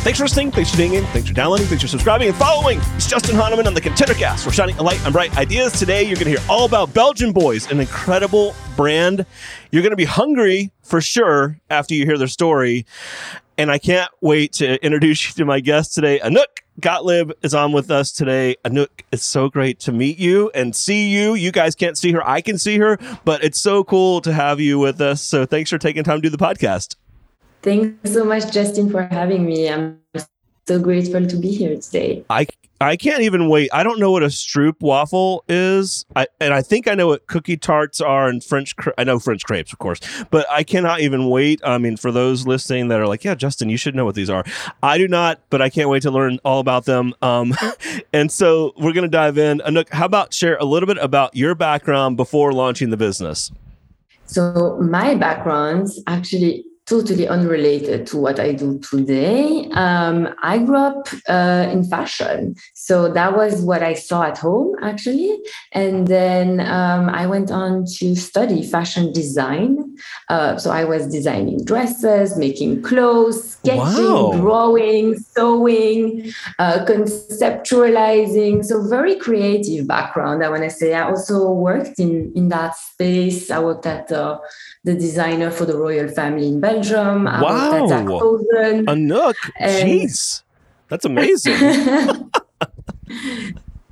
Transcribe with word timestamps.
Thanks 0.00 0.18
for 0.18 0.24
listening. 0.24 0.50
Thanks 0.50 0.70
for 0.70 0.78
tuning 0.78 0.94
in. 0.94 1.04
Thanks 1.08 1.28
for 1.28 1.34
downloading. 1.34 1.66
Thanks 1.66 1.82
for 1.82 1.88
subscribing 1.88 2.28
and 2.28 2.36
following. 2.36 2.80
It's 2.94 3.06
Justin 3.06 3.36
Hahnemann 3.36 3.66
on 3.66 3.74
the 3.74 3.82
ContenderCast. 3.82 4.46
We're 4.46 4.52
shining 4.52 4.78
a 4.78 4.82
light 4.82 5.04
on 5.04 5.12
bright 5.12 5.36
ideas. 5.36 5.78
Today, 5.78 6.04
you're 6.04 6.14
going 6.14 6.24
to 6.24 6.40
hear 6.40 6.48
all 6.48 6.64
about 6.64 6.94
Belgian 6.94 7.32
Boys, 7.32 7.70
an 7.70 7.80
incredible 7.80 8.54
brand. 8.76 9.26
You're 9.70 9.82
going 9.82 9.90
to 9.90 9.96
be 9.96 10.06
hungry 10.06 10.72
for 10.82 11.02
sure 11.02 11.58
after 11.68 11.94
you 11.94 12.06
hear 12.06 12.16
their 12.16 12.28
story. 12.28 12.86
And 13.58 13.70
I 13.70 13.76
can't 13.76 14.10
wait 14.22 14.54
to 14.54 14.82
introduce 14.82 15.28
you 15.28 15.34
to 15.34 15.44
my 15.44 15.60
guest 15.60 15.94
today. 15.94 16.18
Anouk 16.20 16.46
Gotlib 16.80 17.32
is 17.42 17.52
on 17.52 17.72
with 17.72 17.90
us 17.90 18.10
today. 18.10 18.56
Anouk, 18.64 18.88
it's 19.12 19.22
so 19.22 19.50
great 19.50 19.80
to 19.80 19.92
meet 19.92 20.18
you 20.18 20.50
and 20.54 20.74
see 20.74 21.10
you. 21.10 21.34
You 21.34 21.52
guys 21.52 21.74
can't 21.74 21.98
see 21.98 22.12
her. 22.12 22.26
I 22.26 22.40
can 22.40 22.56
see 22.56 22.78
her, 22.78 22.98
but 23.26 23.44
it's 23.44 23.60
so 23.60 23.84
cool 23.84 24.22
to 24.22 24.32
have 24.32 24.60
you 24.60 24.78
with 24.78 24.98
us. 25.02 25.20
So 25.20 25.44
thanks 25.44 25.68
for 25.68 25.76
taking 25.76 26.04
time 26.04 26.22
to 26.22 26.22
do 26.22 26.34
the 26.34 26.42
podcast. 26.42 26.96
Thanks 27.62 28.12
so 28.12 28.24
much, 28.24 28.52
Justin, 28.52 28.90
for 28.90 29.02
having 29.02 29.44
me. 29.44 29.68
I'm 29.68 30.00
so 30.66 30.78
grateful 30.78 31.26
to 31.26 31.36
be 31.36 31.50
here 31.50 31.76
today. 31.78 32.24
I 32.30 32.46
I 32.82 32.96
can't 32.96 33.20
even 33.20 33.50
wait. 33.50 33.68
I 33.74 33.82
don't 33.82 33.98
know 34.00 34.10
what 34.10 34.22
a 34.22 34.28
stroopwafel 34.28 35.40
is, 35.48 36.06
I, 36.16 36.28
and 36.40 36.54
I 36.54 36.62
think 36.62 36.88
I 36.88 36.94
know 36.94 37.08
what 37.08 37.26
cookie 37.26 37.58
tarts 37.58 38.00
are 38.00 38.26
and 38.28 38.42
French. 38.42 38.74
I 38.96 39.04
know 39.04 39.18
French 39.18 39.44
crepes, 39.44 39.70
of 39.70 39.78
course, 39.78 40.00
but 40.30 40.46
I 40.50 40.62
cannot 40.62 41.00
even 41.00 41.28
wait. 41.28 41.60
I 41.62 41.76
mean, 41.76 41.98
for 41.98 42.10
those 42.10 42.46
listening 42.46 42.88
that 42.88 42.98
are 42.98 43.06
like, 43.06 43.22
"Yeah, 43.24 43.34
Justin, 43.34 43.68
you 43.68 43.76
should 43.76 43.94
know 43.94 44.06
what 44.06 44.14
these 44.14 44.30
are." 44.30 44.44
I 44.82 44.96
do 44.96 45.08
not, 45.08 45.40
but 45.50 45.60
I 45.60 45.68
can't 45.68 45.90
wait 45.90 46.02
to 46.04 46.10
learn 46.10 46.38
all 46.42 46.60
about 46.60 46.86
them. 46.86 47.12
Um, 47.20 47.52
and 48.14 48.32
so 48.32 48.72
we're 48.78 48.94
going 48.94 49.02
to 49.02 49.08
dive 49.08 49.36
in. 49.36 49.58
Anouk, 49.58 49.90
how 49.90 50.06
about 50.06 50.32
share 50.32 50.56
a 50.56 50.64
little 50.64 50.86
bit 50.86 50.96
about 50.96 51.36
your 51.36 51.54
background 51.54 52.16
before 52.16 52.54
launching 52.54 52.88
the 52.88 52.96
business? 52.96 53.52
So 54.24 54.78
my 54.80 55.16
background 55.16 55.88
actually 56.06 56.64
totally 56.90 57.28
unrelated 57.28 58.04
to 58.08 58.16
what 58.16 58.40
I 58.40 58.52
do 58.52 58.80
today. 58.80 59.68
Um, 59.74 60.28
I 60.42 60.58
grew 60.58 60.76
up 60.76 61.08
uh, 61.28 61.68
in 61.70 61.84
fashion. 61.84 62.56
So 62.74 63.12
that 63.12 63.36
was 63.36 63.62
what 63.62 63.82
I 63.82 63.94
saw 63.94 64.24
at 64.24 64.38
home, 64.38 64.74
actually. 64.82 65.38
And 65.70 66.08
then 66.08 66.58
um, 66.58 67.08
I 67.08 67.26
went 67.28 67.52
on 67.52 67.84
to 67.98 68.16
study 68.16 68.64
fashion 68.64 69.12
design. 69.12 69.89
Uh, 70.28 70.56
so 70.56 70.70
I 70.70 70.84
was 70.84 71.06
designing 71.06 71.64
dresses, 71.64 72.36
making 72.36 72.82
clothes, 72.82 73.52
sketching, 73.52 73.78
wow. 73.78 74.32
drawing, 74.36 75.18
sewing, 75.18 76.32
uh, 76.58 76.84
conceptualizing. 76.84 78.64
So 78.64 78.86
very 78.86 79.16
creative 79.16 79.86
background, 79.86 80.44
I 80.44 80.48
want 80.48 80.62
to 80.62 80.70
say. 80.70 80.94
I 80.94 81.08
also 81.08 81.50
worked 81.52 81.98
in, 81.98 82.32
in 82.34 82.48
that 82.48 82.76
space. 82.76 83.50
I 83.50 83.58
worked 83.58 83.86
at 83.86 84.10
uh, 84.12 84.38
the 84.84 84.94
designer 84.94 85.50
for 85.50 85.64
the 85.64 85.76
royal 85.76 86.08
family 86.08 86.48
in 86.48 86.60
Belgium. 86.60 87.24
Wow. 87.24 87.86
Anouk. 88.86 89.34
Jeez. 89.60 90.42
That's 90.88 91.04
amazing. 91.04 91.54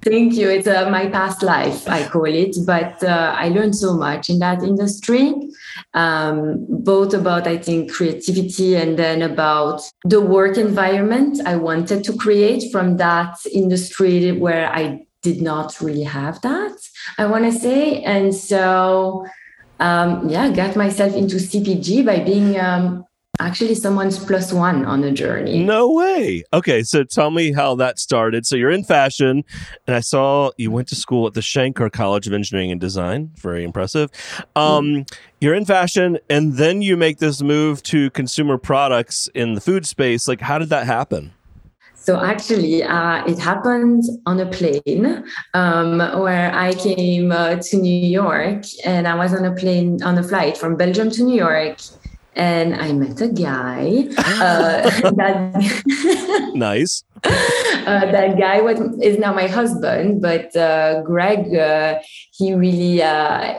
Thank 0.03 0.35
you. 0.35 0.49
It's 0.49 0.67
uh, 0.67 0.89
my 0.91 1.09
past 1.09 1.43
life, 1.43 1.89
I 1.89 2.07
call 2.07 2.27
it. 2.27 2.57
But 2.65 3.03
uh, 3.03 3.35
I 3.37 3.49
learned 3.49 3.77
so 3.77 3.95
much 3.95 4.31
in 4.31 4.39
that 4.39 4.63
industry, 4.63 5.35
um, 5.99 6.65
both 6.69 7.13
about, 7.13 7.49
I 7.49 7.59
think, 7.59 7.91
creativity 7.91 8.77
and 8.77 8.97
then 8.97 9.21
about 9.21 9.83
the 10.05 10.21
work 10.21 10.57
environment 10.57 11.41
I 11.45 11.57
wanted 11.57 12.05
to 12.05 12.17
create 12.17 12.71
from 12.71 12.99
that 12.99 13.35
industry 13.53 14.31
where 14.31 14.73
I 14.73 15.07
did 15.23 15.43
not 15.43 15.81
really 15.81 16.05
have 16.05 16.41
that, 16.43 16.77
I 17.19 17.27
want 17.27 17.45
to 17.45 17.53
say. 17.53 18.03
And 18.05 18.33
so 18.33 19.27
um, 19.81 20.29
yeah, 20.29 20.51
got 20.51 20.77
myself 20.77 21.15
into 21.15 21.37
CPG 21.37 22.05
by 22.05 22.21
being 22.21 22.59
um, 22.59 23.05
actually 23.39 23.75
someone's 23.75 24.19
plus 24.19 24.53
one 24.53 24.85
on 24.85 25.01
the 25.01 25.11
journey. 25.11 25.63
No 25.63 25.93
way. 25.93 26.45
Okay, 26.53 26.83
so 26.83 27.05
tell 27.05 27.31
me 27.31 27.53
how 27.53 27.75
that 27.77 27.99
started. 27.99 28.47
So 28.47 28.57
you're 28.57 28.71
in 28.71 28.85
fashion, 28.85 29.45
and 29.87 29.97
I 29.97 30.01
saw 30.01 30.51
you 30.57 30.71
went 30.71 30.89
to 30.89 30.97
school 30.97 31.27
at 31.27 31.35
the 31.35 31.41
Shenkar 31.41 31.91
College 31.91 32.27
of 32.27 32.33
Engineering 32.33 32.71
and 32.71 32.81
Design. 32.81 33.31
Very 33.37 33.65
impressive. 33.65 34.11
Um, 34.57 34.87
mm. 34.87 35.17
You're 35.41 35.55
in 35.55 35.65
fashion, 35.65 36.19
and 36.29 36.55
then 36.55 36.83
you 36.83 36.97
make 36.97 37.19
this 37.19 37.43
move 37.43 37.83
to 37.85 38.11
consumer 38.11 38.59
products 38.59 39.29
in 39.35 39.55
the 39.55 39.61
food 39.61 39.87
space. 39.87 40.27
Like, 40.27 40.41
how 40.41 40.59
did 40.59 40.69
that 40.71 40.87
happen? 40.87 41.33
So 41.95 42.19
actually, 42.19 42.83
uh, 42.83 43.23
it 43.27 43.39
happened 43.39 44.05
on 44.25 44.41
a 44.41 44.47
plane 44.47 45.25
um, 45.53 45.99
where 45.99 46.51
I 46.55 46.73
came 46.73 47.33
uh, 47.33 47.57
to 47.57 47.77
New 47.77 48.07
York, 48.07 48.65
and 48.85 49.07
I 49.07 49.15
was 49.15 49.35
on 49.35 49.45
a 49.45 49.55
plane 49.55 50.03
on 50.03 50.17
a 50.17 50.23
flight 50.23 50.57
from 50.57 50.77
Belgium 50.77 51.11
to 51.11 51.23
New 51.23 51.37
York, 51.37 51.77
and 52.39 52.77
I 52.77 52.93
met 52.93 53.21
a 53.21 53.29
guy. 53.29 54.07
Uh, 54.17 54.83
that 55.17 56.53
nice. 56.55 57.03
Uh, 57.25 58.11
that 58.13 58.39
guy 58.39 58.61
was 58.61 58.81
is 59.03 59.19
now 59.19 59.33
my 59.33 59.49
husband, 59.49 60.23
but 60.23 60.55
uh, 60.57 61.03
Greg, 61.03 61.55
uh, 61.55 61.99
he 62.33 62.55
really 62.55 63.03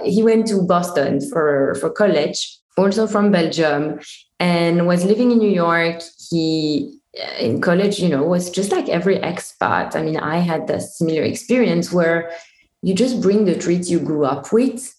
he 0.10 0.24
went 0.24 0.48
to 0.48 0.64
Boston 0.64 1.20
for 1.30 1.76
for 1.76 1.90
college, 1.90 2.58
also 2.78 3.06
from 3.06 3.32
Belgium, 3.32 4.00
and 4.40 4.88
was 4.88 5.04
living 5.04 5.32
in 5.32 5.40
New 5.40 5.52
York. 5.52 6.02
He 6.30 6.96
in 7.40 7.60
college, 7.60 8.00
you 8.00 8.08
know, 8.08 8.24
was 8.24 8.50
just 8.50 8.72
like 8.72 8.88
every 8.88 9.18
expat. 9.18 9.96
I 9.96 10.04
mean, 10.04 10.18
I 10.18 10.38
had 10.38 10.70
a 10.70 10.80
similar 10.80 11.24
experience 11.24 11.92
where 11.92 12.32
you 12.82 12.94
just 12.94 13.22
bring 13.22 13.44
the 13.44 13.58
treats 13.58 13.90
you 13.90 14.00
grew 14.00 14.24
up 14.24 14.54
with 14.54 14.96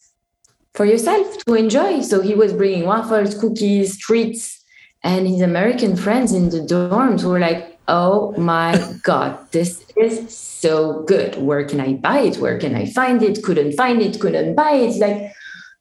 for 0.75 0.85
yourself 0.85 1.37
to 1.45 1.55
enjoy. 1.55 2.01
So 2.03 2.21
he 2.21 2.35
was 2.35 2.53
bringing 2.53 2.87
waffles, 2.87 3.39
cookies, 3.39 3.99
treats, 3.99 4.63
and 5.03 5.27
his 5.27 5.41
American 5.41 5.97
friends 5.97 6.33
in 6.33 6.51
the 6.51 6.61
dorms 6.61 7.25
were 7.25 7.39
like, 7.39 7.79
oh 7.89 8.33
my 8.37 8.79
God, 9.03 9.39
this 9.53 9.85
is 9.97 10.37
so 10.37 11.03
good. 11.03 11.37
Where 11.37 11.65
can 11.65 11.81
I 11.81 11.95
buy 11.95 12.21
it? 12.21 12.37
Where 12.39 12.59
can 12.59 12.75
I 12.75 12.87
find 12.87 13.23
it? 13.23 13.43
Couldn't 13.43 13.73
find 13.73 14.01
it, 14.03 14.21
couldn't 14.21 14.55
buy 14.55 14.73
it. 14.73 14.97
Like, 14.99 15.33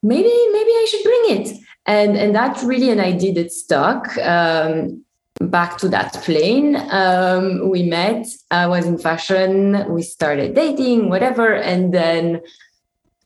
maybe, 0.01 0.23
maybe 0.51 0.71
I 0.71 0.87
should 0.89 1.03
bring 1.03 1.23
it. 1.37 1.57
And, 1.85 2.17
and 2.17 2.35
that's 2.35 2.63
really 2.63 2.89
an 2.89 2.99
idea 2.99 3.33
that 3.33 3.51
stuck. 3.51 4.17
Um, 4.17 5.03
back 5.41 5.77
to 5.77 5.89
that 5.89 6.13
plane. 6.15 6.75
Um, 6.91 7.69
we 7.69 7.83
met. 7.83 8.27
I 8.51 8.67
was 8.67 8.85
in 8.85 8.97
fashion. 8.97 9.85
We 9.89 10.01
started 10.01 10.53
dating, 10.53 11.09
whatever. 11.09 11.53
And 11.53 11.93
then 11.93 12.41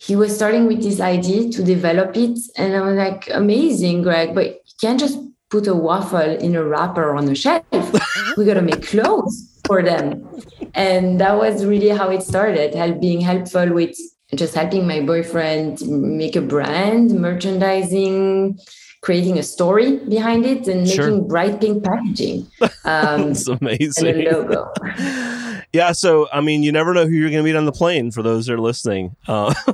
he 0.03 0.17
was 0.17 0.35
starting 0.35 0.67
with 0.67 0.83
this 0.83 0.99
idea 0.99 1.49
to 1.49 1.63
develop 1.63 2.17
it. 2.17 2.37
And 2.57 2.75
I 2.75 2.81
was 2.81 2.97
like, 2.97 3.29
amazing, 3.31 4.01
Greg, 4.01 4.35
but 4.35 4.47
you 4.47 4.73
can't 4.81 4.99
just 4.99 5.17
put 5.49 5.65
a 5.65 5.73
waffle 5.73 6.19
in 6.19 6.55
a 6.55 6.63
wrapper 6.63 7.15
on 7.15 7.29
a 7.29 7.35
shelf. 7.35 7.63
we 8.37 8.43
got 8.43 8.55
to 8.55 8.61
make 8.61 8.85
clothes 8.85 9.61
for 9.65 9.81
them. 9.81 10.27
And 10.73 11.21
that 11.21 11.37
was 11.37 11.63
really 11.65 11.89
how 11.89 12.09
it 12.09 12.21
started, 12.21 12.75
help, 12.75 12.99
being 12.99 13.21
helpful 13.21 13.71
with 13.71 13.95
just 14.35 14.55
helping 14.55 14.85
my 14.85 14.99
boyfriend 14.99 15.81
make 15.87 16.35
a 16.35 16.41
brand, 16.41 17.11
merchandising, 17.11 18.59
creating 19.01 19.37
a 19.37 19.43
story 19.43 19.99
behind 19.99 20.45
it 20.45 20.67
and 20.67 20.89
sure. 20.89 21.05
making 21.05 21.27
bright 21.29 21.61
pink 21.61 21.83
packaging. 21.83 22.47
Um, 22.85 23.29
That's 23.29 23.47
amazing. 23.47 24.07
And 24.07 24.27
a 24.27 24.31
logo. 24.31 24.73
yeah, 25.73 25.91
so 25.91 26.27
I 26.31 26.39
mean, 26.39 26.61
you 26.61 26.71
never 26.71 26.93
know 26.93 27.05
who 27.05 27.13
you're 27.13 27.31
going 27.31 27.43
to 27.43 27.49
meet 27.51 27.57
on 27.57 27.65
the 27.65 27.71
plane. 27.71 28.11
For 28.11 28.21
those 28.21 28.45
that 28.45 28.53
are 28.53 28.59
listening, 28.59 29.15
uh, 29.27 29.53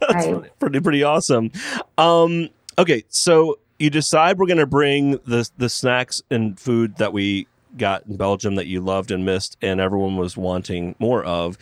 that's 0.00 0.26
right. 0.26 0.58
pretty 0.58 0.80
pretty 0.80 1.04
awesome. 1.04 1.52
Um, 1.96 2.50
okay, 2.76 3.04
so 3.08 3.58
you 3.78 3.88
decide 3.88 4.38
we're 4.38 4.46
going 4.46 4.58
to 4.58 4.66
bring 4.66 5.12
the 5.24 5.48
the 5.56 5.68
snacks 5.68 6.22
and 6.28 6.58
food 6.58 6.96
that 6.96 7.12
we 7.12 7.46
got 7.76 8.04
in 8.06 8.16
Belgium 8.16 8.56
that 8.56 8.66
you 8.66 8.80
loved 8.80 9.12
and 9.12 9.24
missed, 9.24 9.56
and 9.62 9.80
everyone 9.80 10.16
was 10.16 10.36
wanting 10.36 10.96
more 10.98 11.22
of. 11.24 11.56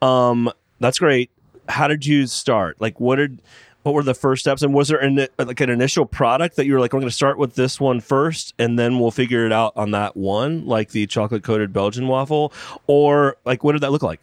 Um, 0.00 0.50
that's 0.80 0.98
great. 0.98 1.30
How 1.68 1.86
did 1.86 2.06
you 2.06 2.26
start? 2.26 2.80
Like, 2.80 2.98
what 2.98 3.16
did 3.16 3.42
what 3.84 3.94
were 3.94 4.02
the 4.02 4.14
first 4.14 4.40
steps? 4.40 4.62
And 4.62 4.74
was 4.74 4.88
there 4.88 4.98
an, 4.98 5.28
like 5.38 5.60
an 5.60 5.70
initial 5.70 6.06
product 6.06 6.56
that 6.56 6.64
you 6.66 6.72
were 6.72 6.80
like 6.80 6.92
we're 6.92 7.00
going 7.00 7.10
to 7.10 7.14
start 7.14 7.38
with 7.38 7.54
this 7.54 7.78
one 7.78 8.00
first 8.00 8.54
and 8.58 8.78
then 8.78 8.98
we'll 8.98 9.10
figure 9.10 9.44
it 9.46 9.52
out 9.52 9.74
on 9.76 9.92
that 9.92 10.16
one 10.16 10.66
like 10.66 10.90
the 10.90 11.06
chocolate 11.06 11.44
coated 11.44 11.72
belgian 11.72 12.08
waffle? 12.08 12.52
Or 12.86 13.36
like 13.44 13.62
what 13.62 13.72
did 13.72 13.82
that 13.82 13.92
look 13.92 14.02
like 14.02 14.20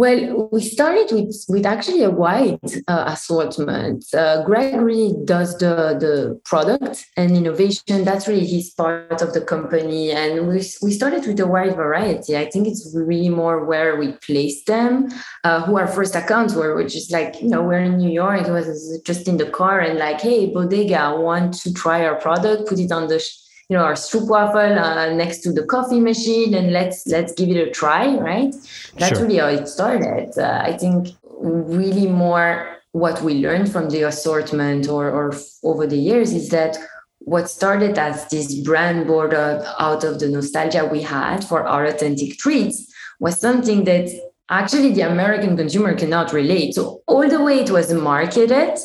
Well, 0.00 0.48
we 0.50 0.62
started 0.62 1.12
with 1.12 1.44
with 1.46 1.66
actually 1.66 2.02
a 2.04 2.10
wide 2.10 2.58
uh, 2.88 3.04
assortment. 3.14 4.06
Uh, 4.14 4.42
Gregory 4.44 5.12
does 5.26 5.58
the 5.58 5.74
the 6.04 6.40
product 6.42 7.04
and 7.18 7.36
innovation. 7.36 8.04
That's 8.08 8.26
really 8.26 8.46
his 8.46 8.70
part 8.70 9.20
of 9.20 9.34
the 9.34 9.42
company, 9.42 10.10
and 10.10 10.48
we 10.48 10.64
we 10.80 10.90
started 10.92 11.26
with 11.26 11.38
a 11.40 11.46
wide 11.46 11.76
variety. 11.76 12.34
I 12.34 12.48
think 12.48 12.66
it's 12.66 12.90
really 12.96 13.28
more 13.28 13.66
where 13.66 13.96
we 14.00 14.12
place 14.26 14.64
them. 14.64 15.10
Uh, 15.44 15.60
who 15.66 15.76
our 15.76 15.86
first 15.96 16.16
accounts 16.16 16.54
were, 16.54 16.74
which 16.74 16.96
is 16.96 17.10
like 17.10 17.42
you 17.42 17.50
know 17.50 17.62
we're 17.62 17.84
in 17.90 17.98
New 17.98 18.14
York. 18.22 18.48
It 18.48 18.52
was 18.52 19.02
just 19.04 19.28
in 19.28 19.36
the 19.36 19.50
car 19.50 19.80
and 19.80 19.98
like, 19.98 20.22
hey, 20.22 20.46
Bodega, 20.46 21.20
want 21.20 21.52
to 21.62 21.74
try 21.74 22.06
our 22.06 22.16
product? 22.16 22.70
Put 22.70 22.78
it 22.78 22.90
on 22.90 23.08
the 23.08 23.18
sh- 23.18 23.49
you 23.70 23.76
know 23.76 23.84
our 23.84 23.94
stroopwafel 23.94 24.76
uh, 24.76 25.14
next 25.14 25.38
to 25.44 25.52
the 25.52 25.64
coffee 25.64 26.00
machine 26.00 26.54
and 26.54 26.72
let's 26.72 27.06
let's 27.06 27.32
give 27.32 27.48
it 27.48 27.68
a 27.68 27.70
try 27.70 28.16
right? 28.16 28.52
That's 28.98 29.16
sure. 29.16 29.26
really 29.26 29.38
how 29.38 29.46
it 29.46 29.68
started. 29.68 30.36
Uh, 30.36 30.60
i 30.70 30.76
think 30.76 31.08
really 31.40 32.06
more 32.06 32.76
what 32.92 33.22
we 33.22 33.34
learned 33.34 33.70
from 33.70 33.88
the 33.90 34.02
assortment 34.02 34.88
or, 34.88 35.08
or 35.10 35.32
over 35.62 35.86
the 35.86 35.96
years 35.96 36.32
is 36.32 36.48
that 36.50 36.76
what 37.20 37.48
started 37.48 37.96
as 37.96 38.28
this 38.28 38.60
brand 38.60 39.06
born 39.06 39.32
out 39.78 40.02
of 40.04 40.18
the 40.18 40.28
nostalgia 40.28 40.84
we 40.84 41.00
had 41.00 41.44
for 41.44 41.66
our 41.66 41.84
authentic 41.84 42.36
treats 42.38 42.92
was 43.20 43.38
something 43.38 43.84
that 43.84 44.08
actually 44.48 44.92
the 44.92 45.02
american 45.02 45.56
consumer 45.56 45.94
cannot 45.94 46.32
relate 46.32 46.74
so 46.74 47.02
all 47.06 47.28
the 47.28 47.42
way 47.42 47.60
it 47.60 47.70
was 47.70 47.92
marketed 47.92 48.76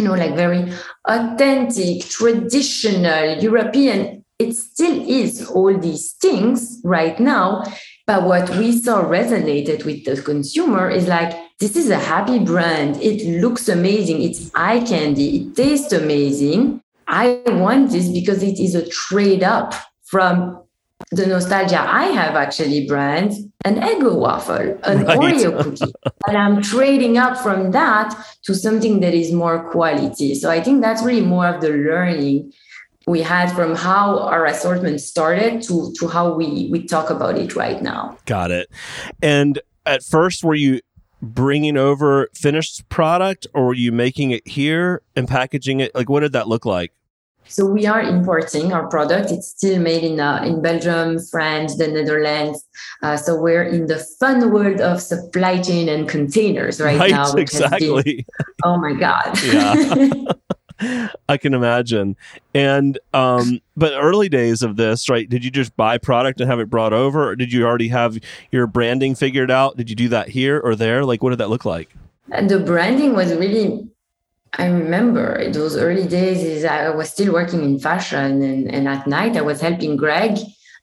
you 0.00 0.08
know, 0.08 0.14
like 0.14 0.34
very 0.34 0.72
authentic, 1.04 2.08
traditional, 2.08 3.36
European. 3.38 4.24
It 4.38 4.54
still 4.54 5.06
is 5.06 5.46
all 5.50 5.78
these 5.78 6.12
things 6.12 6.80
right 6.82 7.20
now. 7.20 7.62
But 8.06 8.24
what 8.24 8.48
we 8.56 8.80
saw 8.80 9.04
resonated 9.04 9.84
with 9.84 10.04
the 10.06 10.20
consumer 10.22 10.88
is 10.88 11.06
like, 11.06 11.36
this 11.58 11.76
is 11.76 11.90
a 11.90 11.98
happy 11.98 12.38
brand. 12.38 12.96
It 13.02 13.42
looks 13.42 13.68
amazing. 13.68 14.22
It's 14.22 14.50
eye 14.54 14.80
candy. 14.80 15.36
It 15.36 15.56
tastes 15.56 15.92
amazing. 15.92 16.80
I 17.06 17.42
want 17.46 17.90
this 17.90 18.08
because 18.08 18.42
it 18.42 18.58
is 18.58 18.74
a 18.74 18.88
trade 18.88 19.42
up 19.42 19.74
from 20.04 20.62
the 21.10 21.26
nostalgia 21.26 21.80
I 21.80 22.06
have 22.06 22.36
actually 22.36 22.86
brands 22.86 23.40
an 23.64 23.76
Eggo 23.76 24.16
waffle, 24.16 24.78
an 24.84 25.04
right. 25.04 25.18
Oreo 25.18 25.62
cookie. 25.62 25.92
and 26.28 26.36
I'm 26.36 26.62
trading 26.62 27.18
up 27.18 27.36
from 27.36 27.72
that 27.72 28.14
to 28.44 28.54
something 28.54 29.00
that 29.00 29.12
is 29.12 29.32
more 29.32 29.70
quality. 29.70 30.34
So 30.36 30.50
I 30.50 30.60
think 30.60 30.82
that's 30.82 31.02
really 31.02 31.26
more 31.26 31.46
of 31.46 31.60
the 31.60 31.70
learning 31.70 32.52
we 33.06 33.22
had 33.22 33.50
from 33.52 33.74
how 33.74 34.20
our 34.20 34.46
assortment 34.46 35.00
started 35.00 35.62
to 35.62 35.92
to 35.98 36.06
how 36.06 36.32
we 36.32 36.68
we 36.70 36.86
talk 36.86 37.10
about 37.10 37.36
it 37.36 37.56
right 37.56 37.82
now. 37.82 38.16
Got 38.26 38.52
it. 38.52 38.70
And 39.20 39.60
at 39.86 40.04
first 40.04 40.44
were 40.44 40.54
you 40.54 40.80
bringing 41.22 41.76
over 41.76 42.28
finished 42.34 42.88
product 42.88 43.46
or 43.52 43.66
were 43.66 43.74
you 43.74 43.90
making 43.90 44.30
it 44.30 44.46
here 44.46 45.02
and 45.16 45.28
packaging 45.28 45.80
it 45.80 45.94
like 45.94 46.08
what 46.08 46.20
did 46.20 46.32
that 46.32 46.48
look 46.48 46.64
like 46.64 46.92
so 47.50 47.66
we 47.66 47.84
are 47.84 48.00
importing 48.00 48.72
our 48.72 48.86
product. 48.86 49.30
It's 49.30 49.48
still 49.48 49.80
made 49.80 50.04
in 50.04 50.20
uh, 50.20 50.42
in 50.44 50.62
Belgium, 50.62 51.18
France, 51.18 51.76
the 51.76 51.88
Netherlands. 51.88 52.64
Uh, 53.02 53.16
so 53.16 53.34
we're 53.34 53.64
in 53.64 53.86
the 53.86 53.98
fun 53.98 54.52
world 54.52 54.80
of 54.80 55.02
supply 55.02 55.60
chain 55.60 55.88
and 55.88 56.08
containers 56.08 56.80
right, 56.80 56.98
right 56.98 57.10
now. 57.10 57.32
exactly. 57.34 58.02
Been, 58.02 58.46
oh 58.64 58.78
my 58.78 58.94
god. 58.94 59.38
Yeah. 59.42 60.24
I 61.28 61.36
can 61.36 61.52
imagine. 61.52 62.16
And 62.54 62.98
um, 63.12 63.60
but 63.76 63.92
early 63.94 64.28
days 64.28 64.62
of 64.62 64.76
this, 64.76 65.08
right? 65.08 65.28
Did 65.28 65.44
you 65.44 65.50
just 65.50 65.76
buy 65.76 65.98
product 65.98 66.40
and 66.40 66.48
have 66.48 66.60
it 66.60 66.70
brought 66.70 66.92
over, 66.92 67.30
or 67.30 67.36
did 67.36 67.52
you 67.52 67.66
already 67.66 67.88
have 67.88 68.18
your 68.50 68.66
branding 68.66 69.14
figured 69.14 69.50
out? 69.50 69.76
Did 69.76 69.90
you 69.90 69.96
do 69.96 70.08
that 70.08 70.28
here 70.28 70.58
or 70.58 70.74
there? 70.74 71.04
Like, 71.04 71.22
what 71.22 71.30
did 71.30 71.38
that 71.38 71.50
look 71.50 71.64
like? 71.64 71.94
And 72.30 72.48
the 72.48 72.60
branding 72.60 73.14
was 73.14 73.34
really 73.34 73.88
I 74.54 74.66
remember 74.66 75.50
those 75.52 75.76
early 75.76 76.06
days 76.06 76.42
is 76.42 76.64
I 76.64 76.90
was 76.90 77.10
still 77.10 77.32
working 77.32 77.62
in 77.62 77.78
fashion 77.78 78.42
and, 78.42 78.70
and 78.72 78.88
at 78.88 79.06
night 79.06 79.36
I 79.36 79.42
was 79.42 79.60
helping 79.60 79.96
Greg 79.96 80.38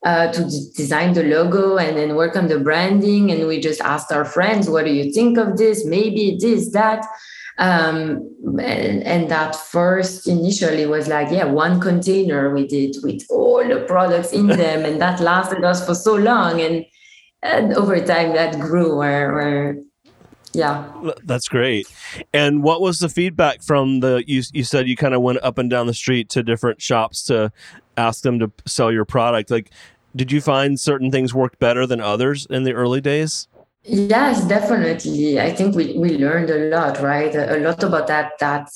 uh, 0.06 0.32
to 0.32 0.44
d- 0.44 0.70
design 0.76 1.14
the 1.14 1.24
logo 1.24 1.78
and 1.78 1.98
then 1.98 2.16
work 2.16 2.36
on 2.36 2.48
the 2.48 2.60
branding. 2.60 3.32
And 3.32 3.48
we 3.48 3.60
just 3.60 3.82
asked 3.82 4.12
our 4.12 4.26
friends, 4.26 4.70
what 4.70 4.86
do 4.86 4.94
you 4.94 5.12
think 5.12 5.38
of 5.38 5.58
this? 5.58 5.86
Maybe 5.86 6.38
this, 6.40 6.72
that. 6.72 7.06
Um, 7.58 8.30
and, 8.62 9.04
and 9.04 9.30
that 9.32 9.56
first 9.56 10.28
initially 10.28 10.86
was 10.86 11.08
like, 11.08 11.32
yeah, 11.32 11.46
one 11.46 11.82
container 11.82 12.54
we 12.54 12.68
did 12.68 12.96
with 13.02 13.24
all 13.30 13.68
the 13.68 13.84
products 13.88 14.32
in 14.32 14.48
them. 14.62 14.86
and 14.86 15.02
that 15.02 15.20
lasted 15.20 15.64
us 15.64 15.86
for 15.86 15.96
so 15.96 16.16
long. 16.16 16.62
And, 16.62 16.86
and 17.42 17.74
over 17.74 18.00
time 18.00 18.34
that 18.34 18.60
grew 18.60 18.98
where, 18.98 19.34
where 19.34 19.78
yeah. 20.58 20.92
That's 21.24 21.48
great. 21.48 21.88
And 22.34 22.64
what 22.64 22.82
was 22.82 22.98
the 23.00 23.10
feedback 23.10 23.62
from 23.62 24.00
the 24.00 24.24
you, 24.26 24.42
you 24.54 24.64
said 24.64 24.88
you 24.88 24.96
kind 24.96 25.14
of 25.14 25.22
went 25.22 25.40
up 25.44 25.58
and 25.58 25.70
down 25.70 25.86
the 25.88 25.94
street 25.94 26.30
to 26.30 26.42
different 26.42 26.82
shops 26.82 27.24
to 27.26 27.52
ask 27.96 28.24
them 28.24 28.40
to 28.40 28.52
sell 28.66 28.92
your 28.92 29.06
product. 29.06 29.52
Like 29.52 29.72
did 30.16 30.32
you 30.32 30.42
find 30.42 30.80
certain 30.80 31.12
things 31.12 31.34
worked 31.34 31.60
better 31.60 31.86
than 31.86 32.02
others 32.02 32.48
in 32.50 32.64
the 32.64 32.74
early 32.74 33.02
days? 33.02 33.48
Yes 33.84 34.46
definitely. 34.48 35.40
I 35.40 35.52
think 35.54 35.76
we, 35.76 35.98
we 35.98 36.18
learned 36.18 36.50
a 36.50 36.70
lot 36.76 37.02
right? 37.02 37.34
A, 37.36 37.58
lot 37.60 37.84
about 37.84 38.08
that 38.08 38.32
that 38.40 38.70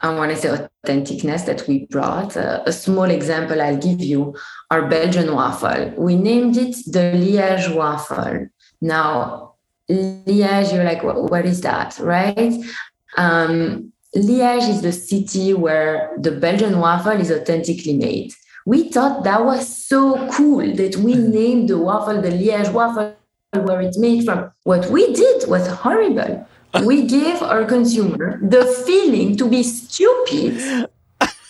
i 0.00 0.12
want 0.12 0.32
to 0.32 0.36
say 0.36 0.48
authenticness 0.48 1.46
that 1.46 1.66
we 1.66 1.86
brought. 1.86 2.36
Uh, 2.36 2.62
a 2.66 2.72
small 2.72 3.10
example 3.10 3.60
i'll 3.60 3.76
give 3.76 4.00
you 4.00 4.36
our 4.70 4.86
belgian 4.86 5.34
waffle. 5.34 5.92
We 5.96 6.14
named 6.14 6.56
it 6.56 6.76
the 6.86 7.12
liège 7.22 7.74
waffle. 7.74 8.46
Now 8.80 9.51
Liège, 9.92 10.72
you're 10.72 10.84
like, 10.84 11.02
what, 11.02 11.30
what 11.30 11.44
is 11.44 11.60
that, 11.62 11.98
right? 11.98 12.54
Um, 13.16 13.92
Liège 14.16 14.68
is 14.68 14.82
the 14.82 14.92
city 14.92 15.54
where 15.54 16.14
the 16.18 16.32
Belgian 16.32 16.78
waffle 16.78 17.12
is 17.12 17.30
authentically 17.30 17.96
made. 17.96 18.32
We 18.66 18.90
thought 18.90 19.24
that 19.24 19.44
was 19.44 19.66
so 19.66 20.28
cool 20.32 20.74
that 20.76 20.96
we 20.96 21.14
mm. 21.14 21.28
named 21.28 21.68
the 21.68 21.78
waffle 21.78 22.20
the 22.20 22.28
Liège 22.28 22.72
waffle 22.72 23.16
where 23.52 23.80
it's 23.80 23.98
made 23.98 24.24
from. 24.24 24.50
What 24.64 24.90
we 24.90 25.12
did 25.12 25.48
was 25.48 25.66
horrible. 25.66 26.46
We 26.86 27.06
gave 27.06 27.42
our 27.42 27.66
consumer 27.66 28.40
the 28.40 28.64
feeling 28.86 29.36
to 29.36 29.46
be 29.46 29.62
stupid 29.62 30.58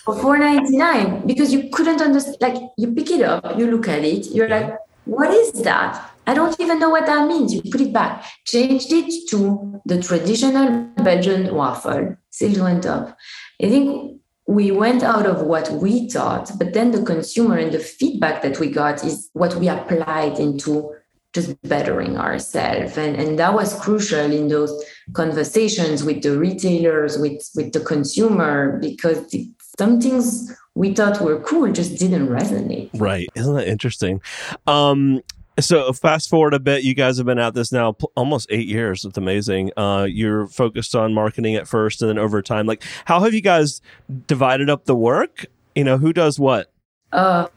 for 0.03 0.15
4.99 0.15 1.25
because 1.25 1.53
you 1.53 1.69
couldn't 1.71 2.01
understand. 2.01 2.35
Like 2.41 2.61
you 2.77 2.91
pick 2.91 3.09
it 3.09 3.21
up, 3.21 3.57
you 3.57 3.71
look 3.71 3.87
at 3.87 4.03
it, 4.03 4.31
you're 4.35 4.49
like, 4.49 4.75
what 5.05 5.33
is 5.33 5.53
that? 5.63 6.12
I 6.25 6.33
don't 6.33 6.59
even 6.59 6.79
know 6.79 6.89
what 6.89 7.05
that 7.05 7.27
means. 7.27 7.53
You 7.53 7.61
put 7.71 7.81
it 7.81 7.93
back, 7.93 8.25
changed 8.45 8.91
it 8.91 9.29
to 9.29 9.81
the 9.85 10.01
traditional 10.01 10.85
Belgian 11.03 11.53
waffle. 11.53 12.15
Sales 12.29 12.59
went 12.59 12.85
up. 12.85 13.17
I 13.61 13.69
think 13.69 14.21
we 14.47 14.71
went 14.71 15.03
out 15.03 15.25
of 15.25 15.43
what 15.43 15.71
we 15.71 16.09
thought, 16.09 16.51
but 16.57 16.73
then 16.73 16.91
the 16.91 17.03
consumer 17.03 17.57
and 17.57 17.71
the 17.71 17.79
feedback 17.79 18.41
that 18.41 18.59
we 18.59 18.69
got 18.69 19.03
is 19.03 19.29
what 19.33 19.55
we 19.55 19.67
applied 19.69 20.39
into 20.39 20.93
just 21.33 21.59
bettering 21.63 22.17
ourselves. 22.17 22.97
And, 22.97 23.15
and 23.15 23.39
that 23.39 23.53
was 23.53 23.79
crucial 23.79 24.31
in 24.31 24.49
those 24.49 24.71
conversations 25.13 26.03
with 26.03 26.21
the 26.21 26.37
retailers, 26.37 27.17
with, 27.17 27.49
with 27.55 27.73
the 27.73 27.79
consumer, 27.79 28.79
because 28.79 29.35
some 29.77 29.99
things 29.99 30.55
we 30.75 30.93
thought 30.93 31.21
were 31.21 31.39
cool 31.39 31.71
just 31.71 31.97
didn't 31.97 32.27
resonate. 32.27 32.89
Right. 32.93 33.29
Isn't 33.35 33.55
that 33.55 33.67
interesting? 33.67 34.21
Um, 34.67 35.21
so 35.59 35.93
fast 35.93 36.29
forward 36.29 36.53
a 36.53 36.59
bit, 36.59 36.83
you 36.83 36.93
guys 36.93 37.17
have 37.17 37.25
been 37.25 37.39
at 37.39 37.53
this 37.53 37.71
now 37.71 37.95
almost 38.15 38.47
eight 38.49 38.67
years. 38.67 39.05
It's 39.05 39.17
amazing. 39.17 39.71
Uh, 39.77 40.07
you're 40.09 40.47
focused 40.47 40.95
on 40.95 41.13
marketing 41.13 41.55
at 41.55 41.67
first, 41.67 42.01
and 42.01 42.09
then 42.09 42.17
over 42.17 42.41
time, 42.41 42.65
like 42.65 42.83
how 43.05 43.19
have 43.19 43.33
you 43.33 43.41
guys 43.41 43.81
divided 44.27 44.69
up 44.69 44.85
the 44.85 44.95
work? 44.95 45.45
You 45.75 45.83
know, 45.83 45.97
who 45.97 46.13
does 46.13 46.39
what? 46.39 46.71
Uh, 47.11 47.47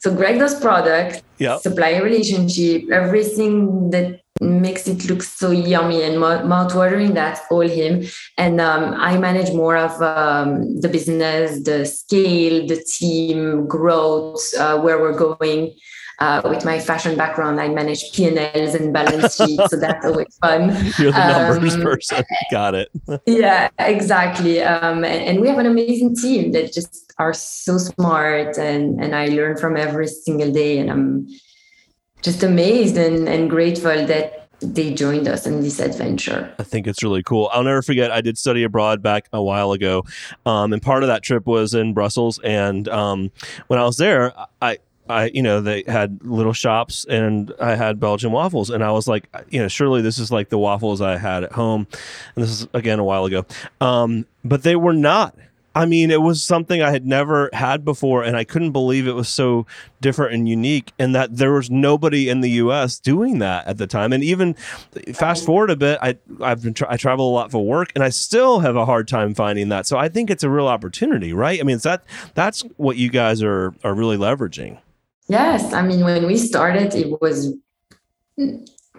so 0.00 0.14
Greg 0.14 0.38
does 0.38 0.60
product, 0.60 1.22
yep. 1.38 1.60
supplier 1.60 2.02
relationship, 2.02 2.90
everything 2.90 3.88
that 3.90 4.20
makes 4.42 4.86
it 4.86 5.08
look 5.08 5.22
so 5.22 5.50
yummy 5.50 6.02
and 6.02 6.20
mouth-watering. 6.20 7.14
That's 7.14 7.40
all 7.50 7.60
him. 7.60 8.04
And 8.36 8.60
um, 8.60 8.92
I 8.98 9.16
manage 9.16 9.54
more 9.54 9.78
of 9.78 10.02
um, 10.02 10.78
the 10.82 10.88
business, 10.88 11.62
the 11.64 11.86
scale, 11.86 12.66
the 12.66 12.84
team, 12.98 13.66
growth, 13.66 14.52
uh, 14.58 14.78
where 14.78 15.00
we're 15.00 15.16
going. 15.16 15.74
Uh, 16.18 16.40
with 16.44 16.64
my 16.64 16.78
fashion 16.78 17.14
background, 17.14 17.60
I 17.60 17.68
manage 17.68 18.12
P&Ls 18.12 18.74
and 18.74 18.90
balance 18.90 19.36
sheets, 19.36 19.70
so 19.70 19.76
that's 19.76 20.04
always 20.04 20.34
fun. 20.40 20.70
You're 20.98 21.12
the 21.12 21.50
numbers 21.50 21.74
um, 21.74 21.82
person. 21.82 22.24
Got 22.50 22.74
it. 22.74 22.90
yeah, 23.26 23.68
exactly. 23.78 24.62
Um, 24.62 25.04
and, 25.04 25.22
and, 25.22 25.40
we 25.42 25.48
have 25.48 25.58
an 25.58 25.66
amazing 25.66 26.16
team 26.16 26.52
that 26.52 26.72
just 26.72 27.12
are 27.18 27.34
so 27.34 27.76
smart, 27.76 28.56
and 28.56 28.98
and 28.98 29.14
I 29.14 29.26
learn 29.26 29.58
from 29.58 29.76
every 29.76 30.06
single 30.06 30.50
day, 30.50 30.78
and 30.78 30.90
I'm 30.90 31.28
just 32.22 32.42
amazed 32.42 32.96
and, 32.96 33.28
and 33.28 33.50
grateful 33.50 34.06
that 34.06 34.48
they 34.60 34.94
joined 34.94 35.28
us 35.28 35.46
in 35.46 35.60
this 35.60 35.80
adventure. 35.80 36.52
I 36.58 36.62
think 36.62 36.86
it's 36.86 37.02
really 37.02 37.22
cool. 37.22 37.50
I'll 37.52 37.62
never 37.62 37.82
forget. 37.82 38.10
I 38.10 38.22
did 38.22 38.38
study 38.38 38.62
abroad 38.62 39.02
back 39.02 39.28
a 39.32 39.42
while 39.42 39.72
ago, 39.72 40.04
um, 40.46 40.72
and 40.72 40.80
part 40.80 41.02
of 41.02 41.08
that 41.08 41.22
trip 41.22 41.46
was 41.46 41.74
in 41.74 41.92
Brussels. 41.92 42.38
And 42.42 42.88
um, 42.88 43.30
when 43.66 43.78
I 43.78 43.84
was 43.84 43.98
there, 43.98 44.32
I 44.62 44.78
I, 45.08 45.26
you 45.26 45.42
know, 45.42 45.60
they 45.60 45.84
had 45.86 46.20
little 46.24 46.52
shops 46.52 47.04
and 47.08 47.52
I 47.60 47.74
had 47.74 48.00
Belgian 48.00 48.32
waffles. 48.32 48.70
And 48.70 48.82
I 48.82 48.90
was 48.90 49.06
like, 49.06 49.28
you 49.50 49.60
know, 49.60 49.68
surely 49.68 50.02
this 50.02 50.18
is 50.18 50.30
like 50.30 50.48
the 50.48 50.58
waffles 50.58 51.00
I 51.00 51.16
had 51.18 51.44
at 51.44 51.52
home. 51.52 51.86
And 52.34 52.44
this 52.44 52.50
is 52.50 52.68
again 52.74 52.98
a 52.98 53.04
while 53.04 53.24
ago. 53.24 53.46
Um, 53.80 54.26
but 54.44 54.62
they 54.62 54.76
were 54.76 54.94
not. 54.94 55.34
I 55.76 55.84
mean, 55.84 56.10
it 56.10 56.22
was 56.22 56.42
something 56.42 56.80
I 56.80 56.90
had 56.90 57.06
never 57.06 57.50
had 57.52 57.84
before, 57.84 58.24
and 58.24 58.34
I 58.34 58.44
couldn't 58.44 58.72
believe 58.72 59.06
it 59.06 59.12
was 59.12 59.28
so 59.28 59.66
different 60.00 60.32
and 60.32 60.48
unique, 60.48 60.90
and 60.98 61.14
that 61.14 61.36
there 61.36 61.52
was 61.52 61.70
nobody 61.70 62.30
in 62.30 62.40
the 62.40 62.48
U.S. 62.52 62.98
doing 62.98 63.40
that 63.40 63.66
at 63.66 63.76
the 63.76 63.86
time. 63.86 64.14
And 64.14 64.24
even 64.24 64.54
fast 65.12 65.44
forward 65.44 65.68
a 65.68 65.76
bit, 65.76 65.98
I 66.00 66.16
I've 66.40 66.62
been 66.62 66.72
tra- 66.72 66.90
I 66.90 66.96
travel 66.96 67.28
a 67.28 67.34
lot 67.34 67.50
for 67.50 67.62
work, 67.62 67.92
and 67.94 68.02
I 68.02 68.08
still 68.08 68.60
have 68.60 68.74
a 68.74 68.86
hard 68.86 69.06
time 69.06 69.34
finding 69.34 69.68
that. 69.68 69.86
So 69.86 69.98
I 69.98 70.08
think 70.08 70.30
it's 70.30 70.42
a 70.42 70.48
real 70.48 70.66
opportunity, 70.66 71.34
right? 71.34 71.60
I 71.60 71.62
mean, 71.62 71.76
that 71.80 72.04
that's 72.32 72.62
what 72.78 72.96
you 72.96 73.10
guys 73.10 73.42
are 73.42 73.74
are 73.84 73.92
really 73.92 74.16
leveraging. 74.16 74.78
Yes, 75.28 75.72
I 75.72 75.82
mean, 75.82 76.04
when 76.04 76.26
we 76.26 76.36
started, 76.36 76.94
it 76.94 77.20
was 77.20 77.54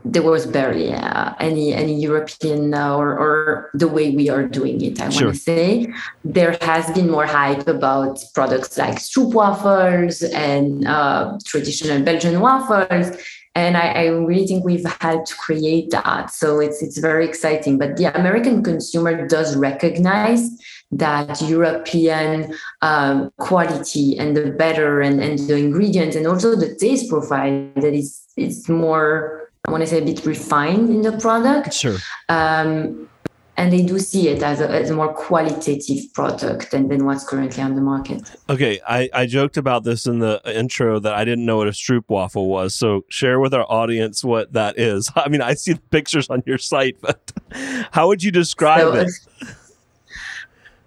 there 0.06 0.24
was 0.24 0.46
barely 0.46 0.94
uh, 0.94 1.34
any 1.40 1.74
any 1.74 2.00
European 2.00 2.74
uh, 2.74 2.96
or, 2.96 3.18
or 3.18 3.70
the 3.74 3.88
way 3.88 4.12
we 4.12 4.30
are 4.30 4.48
doing 4.48 4.82
it. 4.82 5.02
I 5.02 5.10
sure. 5.10 5.28
want 5.28 5.36
to 5.36 5.42
say 5.42 5.94
there 6.24 6.58
has 6.62 6.90
been 6.92 7.10
more 7.10 7.26
hype 7.26 7.68
about 7.68 8.20
products 8.34 8.78
like 8.78 9.00
soup 9.00 9.34
stroopwafels 9.34 10.24
and 10.34 10.88
uh, 10.88 11.38
traditional 11.46 12.02
Belgian 12.04 12.40
waffles, 12.40 13.18
and 13.56 13.76
I, 13.76 13.88
I, 13.92 14.06
really 14.08 14.48
think 14.48 14.64
we've 14.64 14.86
helped 15.02 15.36
create 15.38 15.90
that. 15.92 16.32
So 16.32 16.60
it's 16.60 16.82
it's 16.82 16.98
very 17.00 17.26
exciting. 17.26 17.78
But 17.78 17.98
the 17.98 18.16
American 18.18 18.64
consumer 18.64 19.28
does 19.28 19.56
recognize 19.56 20.50
that 20.92 21.42
European 21.42 22.56
um, 22.82 23.32
quality 23.38 24.18
and 24.18 24.38
the 24.38 24.52
better 24.52 25.02
and, 25.02 25.22
and 25.22 25.40
the 25.40 25.58
ingredients 25.58 26.16
and 26.16 26.26
also 26.26 26.56
the 26.56 26.76
taste 26.76 27.10
profile 27.10 27.68
that 27.76 27.94
is 27.94 28.24
is 28.38 28.70
more 28.70 29.50
I 29.68 29.72
want 29.72 29.82
to 29.82 29.88
say 29.88 30.02
a 30.02 30.06
bit 30.06 30.26
refined 30.26 30.90
in 30.90 31.02
the 31.02 31.18
product. 31.18 31.74
Sure. 31.74 31.98
Um, 32.30 33.10
and 33.58 33.74
they 33.74 33.82
do 33.82 33.98
see 33.98 34.30
it 34.30 34.44
as 34.44 34.62
a, 34.62 34.70
as 34.70 34.92
a 34.92 34.94
more 34.94 35.12
qualitative 35.12 36.14
product 36.14 36.70
than, 36.72 36.88
than 36.90 37.06
what's 37.06 37.28
currently 37.28 37.62
on 37.64 37.76
the 37.76 37.82
market. 37.82 38.32
Okay, 38.50 38.80
I, 38.88 39.10
I 39.14 39.26
joked 39.26 39.58
about 39.58 39.84
this 39.84 40.06
in 40.06 40.20
the 40.20 40.40
intro 40.46 41.00
that 41.00 41.14
I 41.14 41.26
didn't 41.26 41.46
know 41.46 41.58
what 41.58 41.68
a 41.68 41.72
stroopwafel 41.72 42.48
was. 42.48 42.76
So 42.76 43.04
share 43.10 43.40
with 43.40 43.56
our 43.56 43.66
audience 43.70 44.24
what 44.24 44.54
that 44.54 44.78
is. 44.78 45.12
I 45.16 45.28
mean, 45.28 45.42
I 45.42 45.56
see 45.56 45.74
the 45.74 45.82
pictures 45.90 46.30
on 46.30 46.44
your 46.46 46.60
site, 46.60 46.98
but 47.02 47.32
how 47.92 48.08
would 48.08 48.24
you 48.24 48.32
describe 48.32 48.82
so, 48.82 48.94
it? 48.94 49.10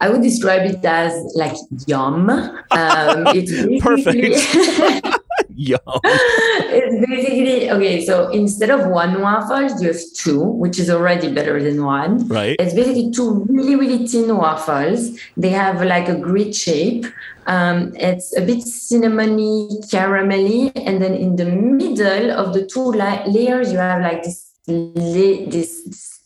I 0.00 0.08
would 0.08 0.22
describe 0.22 0.62
it 0.62 0.84
as 0.84 1.12
like 1.34 1.56
yum. 1.86 2.30
Um, 2.30 3.26
it's 3.34 3.52
perfect. 3.84 5.16
Yum. 5.56 5.78
it's 6.04 7.06
basically 7.06 7.70
okay. 7.70 8.04
So 8.04 8.30
instead 8.30 8.70
of 8.70 8.86
one 8.88 9.20
waffle, 9.20 9.62
you 9.80 9.88
have 9.88 10.00
two, 10.14 10.40
which 10.40 10.78
is 10.78 10.88
already 10.88 11.30
better 11.32 11.62
than 11.62 11.84
one. 11.84 12.26
Right. 12.28 12.56
It's 12.58 12.72
basically 12.72 13.10
two 13.10 13.44
really, 13.48 13.76
really 13.76 14.06
thin 14.06 14.34
waffles. 14.36 15.18
They 15.36 15.50
have 15.50 15.82
like 15.82 16.08
a 16.08 16.14
grid 16.14 16.54
shape. 16.54 17.04
Um, 17.46 17.92
it's 17.96 18.34
a 18.36 18.40
bit 18.40 18.58
cinnamony, 18.64 19.84
caramelly, 19.90 20.72
and 20.76 21.02
then 21.02 21.14
in 21.14 21.36
the 21.36 21.46
middle 21.46 22.30
of 22.30 22.54
the 22.54 22.64
two 22.66 22.92
la- 22.92 23.24
layers, 23.26 23.70
you 23.72 23.78
have 23.78 24.00
like 24.00 24.22
this 24.22 24.52
la- 24.66 25.44
this 25.50 26.19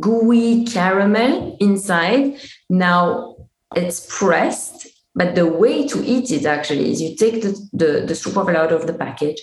gooey 0.00 0.64
caramel 0.64 1.56
inside. 1.60 2.38
Now 2.68 3.36
it's 3.74 4.06
pressed 4.18 4.88
but 5.16 5.34
the 5.34 5.46
way 5.46 5.88
to 5.88 6.04
eat 6.04 6.30
it 6.30 6.44
actually 6.44 6.92
is 6.92 7.00
you 7.00 7.16
take 7.16 7.42
the, 7.42 7.52
the, 7.72 7.86
the 8.06 8.12
stroopwafel 8.12 8.54
out 8.54 8.70
of 8.70 8.86
the 8.86 8.92
package, 8.92 9.40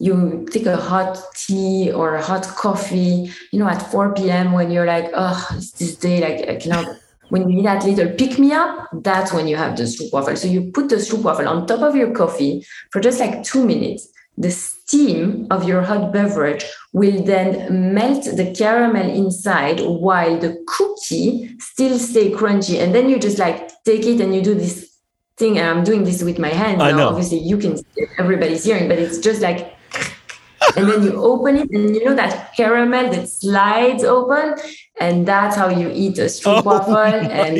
you 0.00 0.48
take 0.50 0.64
a 0.64 0.78
hot 0.78 1.18
tea 1.36 1.92
or 1.92 2.16
a 2.16 2.22
hot 2.22 2.46
coffee, 2.56 3.30
you 3.52 3.58
know, 3.58 3.68
at 3.68 3.82
4 3.92 4.14
p.m. 4.14 4.52
when 4.52 4.70
you're 4.70 4.86
like, 4.86 5.10
oh, 5.14 5.46
it's 5.52 5.72
this 5.72 5.94
day, 5.94 6.22
like 6.22 6.48
I 6.48 6.56
cannot. 6.56 6.96
When 7.28 7.48
you 7.48 7.56
need 7.56 7.66
that 7.66 7.84
little 7.84 8.12
pick 8.14 8.38
me 8.38 8.52
up, 8.52 8.88
that's 9.04 9.32
when 9.32 9.46
you 9.46 9.56
have 9.56 9.76
the 9.76 9.82
stroopwafel. 9.82 10.38
So 10.38 10.48
you 10.48 10.72
put 10.72 10.88
the 10.88 10.96
stroopwafel 10.96 11.46
on 11.46 11.66
top 11.66 11.80
of 11.82 11.94
your 11.94 12.12
coffee 12.12 12.66
for 12.90 13.00
just 13.00 13.20
like 13.20 13.44
two 13.44 13.64
minutes. 13.64 14.08
The 14.38 14.50
steam 14.50 15.46
of 15.50 15.64
your 15.64 15.82
hot 15.82 16.12
beverage 16.12 16.64
will 16.92 17.22
then 17.22 17.94
melt 17.94 18.24
the 18.24 18.54
caramel 18.56 19.08
inside 19.10 19.80
while 19.80 20.38
the 20.38 20.64
cookie 20.66 21.56
still 21.58 21.98
stay 21.98 22.30
crunchy. 22.30 22.82
And 22.82 22.94
then 22.94 23.08
you 23.08 23.18
just 23.18 23.38
like 23.38 23.70
take 23.84 24.06
it 24.06 24.20
and 24.20 24.34
you 24.34 24.42
do 24.42 24.54
this 24.54 24.90
thing 25.40 25.58
and 25.58 25.66
i'm 25.72 25.82
doing 25.82 26.04
this 26.04 26.22
with 26.22 26.38
my 26.38 26.52
hands 26.62 26.80
I 26.80 26.90
now 26.90 26.98
know. 26.98 27.08
obviously 27.08 27.38
you 27.38 27.56
can 27.56 27.72
everybody's 28.18 28.62
hearing 28.62 28.86
but 28.88 28.98
it's 28.98 29.18
just 29.18 29.40
like 29.40 29.74
and 30.76 30.88
then 30.88 31.02
you 31.02 31.12
open 31.32 31.56
it 31.56 31.70
and 31.70 31.94
you 31.96 32.04
know 32.04 32.14
that 32.14 32.54
caramel 32.54 33.10
that 33.10 33.26
slides 33.28 34.04
open 34.04 34.54
and 35.00 35.26
that's 35.26 35.56
how 35.56 35.68
you 35.68 35.90
eat 36.02 36.18
a 36.18 36.28
stroopwafel 36.36 36.94
oh 36.94 37.16
and 37.40 37.54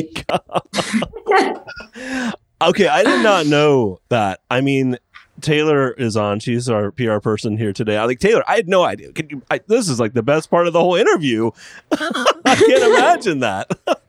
okay 2.68 2.88
i 2.98 3.02
did 3.02 3.22
not 3.22 3.46
know 3.46 3.98
that 4.10 4.40
i 4.50 4.60
mean 4.60 4.98
Taylor 5.42 5.92
is 5.92 6.16
on. 6.16 6.40
She's 6.40 6.68
our 6.68 6.90
PR 6.90 7.18
person 7.18 7.56
here 7.56 7.72
today. 7.72 7.96
I 7.96 8.04
like 8.04 8.20
Taylor. 8.20 8.42
I 8.48 8.56
had 8.56 8.68
no 8.68 8.84
idea. 8.84 9.10
You, 9.28 9.42
I, 9.50 9.60
this 9.66 9.88
is 9.88 10.00
like 10.00 10.12
the 10.12 10.22
best 10.22 10.50
part 10.50 10.66
of 10.66 10.72
the 10.72 10.80
whole 10.80 10.96
interview. 10.96 11.50
I 11.92 12.54
can't 12.56 12.82
imagine 12.82 13.40
that. 13.40 13.70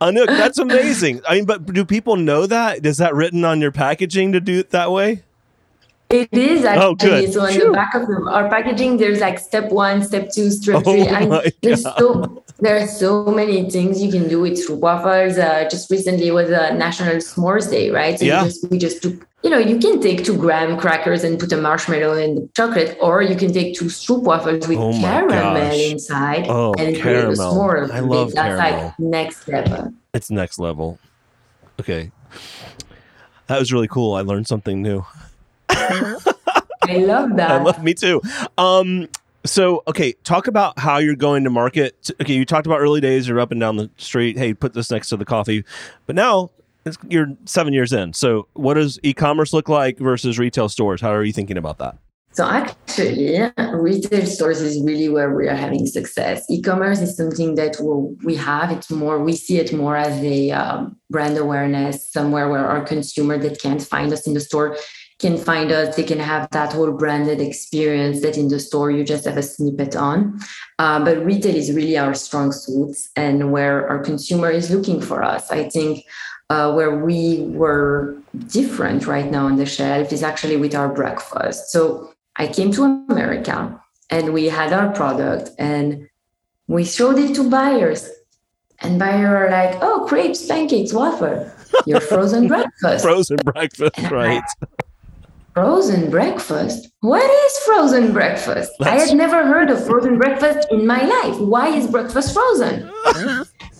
Anouk, 0.00 0.26
that's 0.26 0.58
amazing. 0.58 1.20
I 1.28 1.36
mean, 1.36 1.44
but 1.44 1.64
do 1.66 1.84
people 1.84 2.16
know 2.16 2.46
that? 2.46 2.84
Is 2.84 2.96
that 2.98 3.14
written 3.14 3.44
on 3.44 3.60
your 3.60 3.72
packaging 3.72 4.32
to 4.32 4.40
do 4.40 4.58
it 4.58 4.70
that 4.70 4.90
way? 4.90 5.22
It 6.10 6.32
is 6.32 6.64
oh, 6.64 6.68
actually. 6.68 6.84
Oh, 6.84 6.94
good. 6.94 7.32
So 7.32 7.40
on 7.42 7.52
Phew. 7.52 7.66
the 7.66 7.72
back 7.72 7.94
of 7.94 8.08
our 8.28 8.48
packaging, 8.48 8.96
there's 8.96 9.20
like 9.20 9.38
step 9.38 9.70
one, 9.70 10.02
step 10.02 10.30
two, 10.32 10.50
step 10.50 10.76
oh 10.76 10.80
three. 10.80 11.06
And 11.06 11.52
there's 11.62 11.82
so 11.82 12.42
there 12.60 12.82
are 12.82 12.86
so 12.86 13.26
many 13.26 13.68
things 13.70 14.02
you 14.02 14.10
can 14.10 14.26
do 14.26 14.40
with 14.40 14.58
waffles. 14.70 15.36
Uh, 15.36 15.68
just 15.70 15.90
recently 15.90 16.30
was 16.30 16.48
a 16.48 16.72
National 16.74 17.16
S'mores 17.16 17.70
Day, 17.70 17.90
right? 17.90 18.18
So 18.18 18.24
yeah. 18.24 18.44
Just, 18.44 18.70
we 18.70 18.78
just 18.78 19.02
took 19.02 19.27
you 19.42 19.50
know, 19.50 19.58
you 19.58 19.78
can 19.78 20.00
take 20.00 20.24
two 20.24 20.36
graham 20.36 20.78
crackers 20.78 21.22
and 21.22 21.38
put 21.38 21.52
a 21.52 21.56
marshmallow 21.56 22.14
in 22.14 22.34
the 22.34 22.48
chocolate, 22.56 22.98
or 23.00 23.22
you 23.22 23.36
can 23.36 23.52
take 23.52 23.76
two 23.76 23.84
stroopwafels 23.84 24.66
with 24.66 24.78
oh 24.78 24.92
caramel 25.00 25.54
gosh. 25.54 25.78
inside 25.78 26.46
oh, 26.48 26.74
and 26.78 26.96
caramel. 26.96 26.96
create 26.96 27.24
a 27.24 27.30
s'more. 27.32 27.90
I 27.90 28.00
love 28.00 28.32
That's 28.32 28.60
caramel. 28.60 28.86
like 28.86 28.98
next 28.98 29.46
level. 29.46 29.94
It's 30.12 30.30
next 30.30 30.58
level. 30.58 30.98
Okay. 31.78 32.10
That 33.46 33.58
was 33.58 33.72
really 33.72 33.88
cool. 33.88 34.14
I 34.14 34.22
learned 34.22 34.48
something 34.48 34.82
new. 34.82 35.06
I 35.68 36.96
love 36.96 37.36
that. 37.36 37.50
I 37.50 37.62
love 37.62 37.82
me 37.82 37.94
too. 37.94 38.20
Um, 38.58 39.08
so 39.44 39.84
okay, 39.86 40.14
talk 40.24 40.48
about 40.48 40.78
how 40.78 40.98
you're 40.98 41.16
going 41.16 41.44
to 41.44 41.50
market. 41.50 42.10
Okay, 42.20 42.34
you 42.34 42.44
talked 42.44 42.66
about 42.66 42.80
early 42.80 43.00
days. 43.00 43.28
You're 43.28 43.40
up 43.40 43.52
and 43.52 43.60
down 43.60 43.76
the 43.76 43.88
street. 43.96 44.36
Hey, 44.36 44.52
put 44.52 44.74
this 44.74 44.90
next 44.90 45.10
to 45.10 45.16
the 45.16 45.24
coffee. 45.24 45.64
But 46.06 46.16
now 46.16 46.50
you're 47.08 47.34
seven 47.44 47.72
years 47.72 47.92
in. 47.92 48.12
So, 48.12 48.48
what 48.54 48.74
does 48.74 48.98
e-commerce 49.02 49.52
look 49.52 49.68
like 49.68 49.98
versus 49.98 50.38
retail 50.38 50.68
stores? 50.68 51.00
How 51.00 51.10
are 51.10 51.24
you 51.24 51.32
thinking 51.32 51.56
about 51.56 51.78
that? 51.78 51.98
So 52.38 52.44
actually, 52.44 53.40
retail 53.72 54.24
stores 54.26 54.60
is 54.60 54.80
really 54.84 55.08
where 55.08 55.34
we 55.34 55.48
are 55.48 55.56
having 55.56 55.86
success. 55.86 56.44
E-commerce 56.48 57.00
is 57.00 57.16
something 57.16 57.56
that 57.56 57.80
we 58.22 58.36
have. 58.36 58.70
It's 58.70 58.90
more 58.92 59.18
we 59.18 59.34
see 59.34 59.58
it 59.58 59.72
more 59.72 59.96
as 59.96 60.22
a 60.22 60.52
um, 60.52 60.96
brand 61.10 61.36
awareness, 61.36 62.12
somewhere 62.12 62.48
where 62.48 62.64
our 62.64 62.84
consumer 62.84 63.38
that 63.38 63.60
can't 63.60 63.82
find 63.82 64.12
us 64.12 64.26
in 64.26 64.34
the 64.34 64.40
store 64.40 64.76
can 65.18 65.36
find 65.36 65.72
us. 65.72 65.96
They 65.96 66.04
can 66.04 66.20
have 66.20 66.48
that 66.50 66.72
whole 66.72 66.92
branded 66.92 67.40
experience 67.40 68.20
that 68.22 68.38
in 68.38 68.46
the 68.46 68.60
store 68.60 68.92
you 68.92 69.02
just 69.02 69.24
have 69.24 69.36
a 69.36 69.42
snippet 69.42 69.96
on. 69.96 70.38
Uh, 70.78 71.04
but 71.04 71.24
retail 71.24 71.56
is 71.56 71.72
really 71.72 71.98
our 71.98 72.14
strong 72.14 72.52
suits 72.52 73.08
and 73.16 73.50
where 73.50 73.88
our 73.88 73.98
consumer 73.98 74.50
is 74.50 74.70
looking 74.70 75.00
for 75.00 75.24
us. 75.24 75.50
I 75.50 75.68
think 75.68 76.04
uh, 76.50 76.72
where 76.72 76.96
we 76.96 77.42
were 77.48 78.16
different 78.48 79.06
right 79.06 79.30
now 79.30 79.46
on 79.46 79.56
the 79.56 79.66
shelf 79.66 80.12
is 80.12 80.22
actually 80.22 80.56
with 80.56 80.74
our 80.74 80.88
breakfast. 80.88 81.70
So 81.70 82.12
I 82.36 82.46
came 82.46 82.72
to 82.72 82.84
America 83.08 83.80
and 84.10 84.32
we 84.32 84.46
had 84.46 84.72
our 84.72 84.92
product 84.92 85.50
and 85.58 86.08
we 86.66 86.84
showed 86.84 87.18
it 87.18 87.34
to 87.34 87.48
buyers. 87.48 88.08
And 88.80 88.98
buyers 88.98 89.24
are 89.24 89.50
like, 89.50 89.82
oh, 89.82 90.06
crepes, 90.08 90.46
pancakes, 90.46 90.92
waffle, 90.92 91.50
your 91.84 92.00
frozen 92.00 92.46
breakfast. 92.52 93.04
frozen 93.04 93.38
breakfast, 93.44 93.98
right. 94.10 94.44
Frozen 95.58 96.08
breakfast? 96.08 96.88
What 97.00 97.28
is 97.28 97.58
frozen 97.66 98.12
breakfast? 98.12 98.70
That's... 98.78 99.02
I 99.02 99.06
had 99.06 99.16
never 99.16 99.44
heard 99.44 99.70
of 99.70 99.84
frozen 99.84 100.16
breakfast 100.16 100.68
in 100.70 100.86
my 100.86 101.02
life. 101.02 101.36
Why 101.40 101.66
is 101.70 101.88
breakfast 101.88 102.32
frozen? 102.32 102.88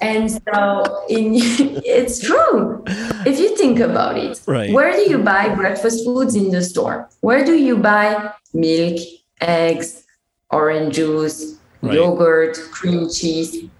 and 0.00 0.28
so 0.28 1.04
in, 1.08 1.34
it's 1.84 2.18
true. 2.18 2.82
If 3.24 3.38
you 3.38 3.56
think 3.56 3.78
about 3.78 4.18
it, 4.18 4.40
right. 4.46 4.72
where 4.72 4.90
do 4.90 5.08
you 5.08 5.18
buy 5.18 5.54
breakfast 5.54 6.04
foods 6.04 6.34
in 6.34 6.50
the 6.50 6.62
store? 6.62 7.08
Where 7.20 7.44
do 7.44 7.54
you 7.54 7.76
buy 7.76 8.32
milk, 8.52 8.98
eggs, 9.40 10.02
orange 10.50 10.96
juice, 10.96 11.58
right. 11.80 11.94
yogurt, 11.94 12.58
cream 12.72 13.08
cheese? 13.08 13.70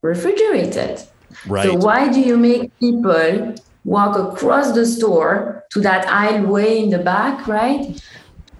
Refrigerated. 0.00 1.02
Right. 1.46 1.64
So 1.64 1.74
why 1.74 2.10
do 2.10 2.20
you 2.20 2.38
make 2.38 2.74
people 2.78 3.54
walk 3.84 4.16
across 4.16 4.72
the 4.72 4.86
store 4.86 5.64
to 5.70 5.80
that 5.80 6.06
aisle 6.06 6.46
way 6.46 6.82
in 6.82 6.90
the 6.90 6.98
back, 6.98 7.46
right? 7.46 8.02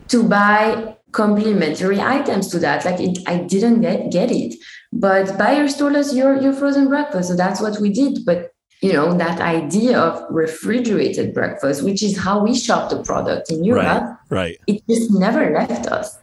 To 0.09 0.23
buy 0.23 0.97
complementary 1.13 2.01
items 2.01 2.49
to 2.49 2.59
that. 2.59 2.85
Like 2.85 3.01
it, 3.01 3.19
I 3.27 3.39
didn't 3.39 3.81
get, 3.81 4.11
get 4.11 4.31
it. 4.31 4.55
But 4.93 5.39
buyers 5.39 5.77
told 5.77 5.97
us 5.97 6.15
your 6.15 6.41
your 6.41 6.53
frozen 6.53 6.89
breakfast. 6.89 7.29
So 7.29 7.37
that's 7.37 7.61
what 7.61 7.81
we 7.81 7.91
did. 7.91 8.25
But 8.25 8.51
you 8.83 8.93
know, 8.93 9.17
that 9.17 9.41
idea 9.41 9.99
of 9.99 10.23
refrigerated 10.31 11.33
breakfast, 11.33 11.83
which 11.83 12.03
is 12.03 12.19
how 12.19 12.45
we 12.45 12.55
shop 12.55 12.91
the 12.91 13.03
product 13.03 13.51
in 13.51 13.65
Europe, 13.65 14.03
right, 14.29 14.59
right. 14.59 14.59
it 14.67 14.83
just 14.87 15.11
never 15.11 15.51
left 15.53 15.87
us. 15.87 16.19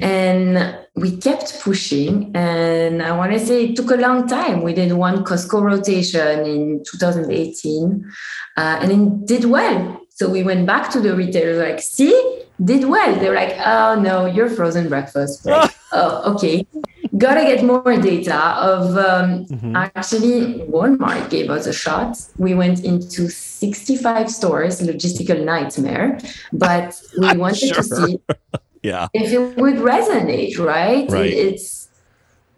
And 0.00 0.76
we 0.94 1.16
kept 1.16 1.60
pushing. 1.60 2.30
And 2.34 3.02
I 3.02 3.16
want 3.16 3.32
to 3.32 3.38
say 3.38 3.66
it 3.66 3.76
took 3.76 3.90
a 3.90 3.96
long 3.96 4.28
time. 4.28 4.62
We 4.62 4.72
did 4.74 4.92
one 4.92 5.24
Costco 5.24 5.62
rotation 5.62 6.44
in 6.44 6.82
2018 6.84 8.10
uh, 8.56 8.78
and 8.82 8.92
it 8.92 9.26
did 9.26 9.44
well. 9.44 10.00
So 10.10 10.28
we 10.28 10.42
went 10.42 10.66
back 10.66 10.90
to 10.90 11.00
the 11.00 11.16
retailers 11.16 11.58
like, 11.58 11.80
see, 11.80 12.44
did 12.62 12.84
well. 12.84 13.18
They 13.18 13.28
were 13.28 13.34
like, 13.34 13.56
oh 13.64 13.98
no, 13.98 14.26
you're 14.26 14.50
frozen 14.50 14.88
breakfast. 14.88 15.46
Like, 15.46 15.74
oh, 15.92 16.34
okay. 16.34 16.66
Gotta 17.16 17.42
get 17.42 17.64
more 17.64 17.96
data 17.96 18.36
of 18.36 18.96
um, 18.96 19.46
mm-hmm. 19.46 19.74
actually 19.74 20.60
Walmart 20.68 21.28
gave 21.30 21.50
us 21.50 21.66
a 21.66 21.72
shot. 21.72 22.16
We 22.38 22.54
went 22.54 22.84
into 22.84 23.28
65 23.28 24.30
stores, 24.30 24.80
logistical 24.80 25.44
nightmare, 25.44 26.20
but 26.52 27.00
we 27.18 27.36
wanted 27.44 27.74
sure. 27.74 27.76
to 27.76 27.82
see 27.82 28.18
yeah. 28.82 29.08
if 29.12 29.32
it 29.32 29.56
would 29.56 29.76
resonate, 29.76 30.58
right? 30.58 31.08
right. 31.10 31.32
it's 31.32 31.80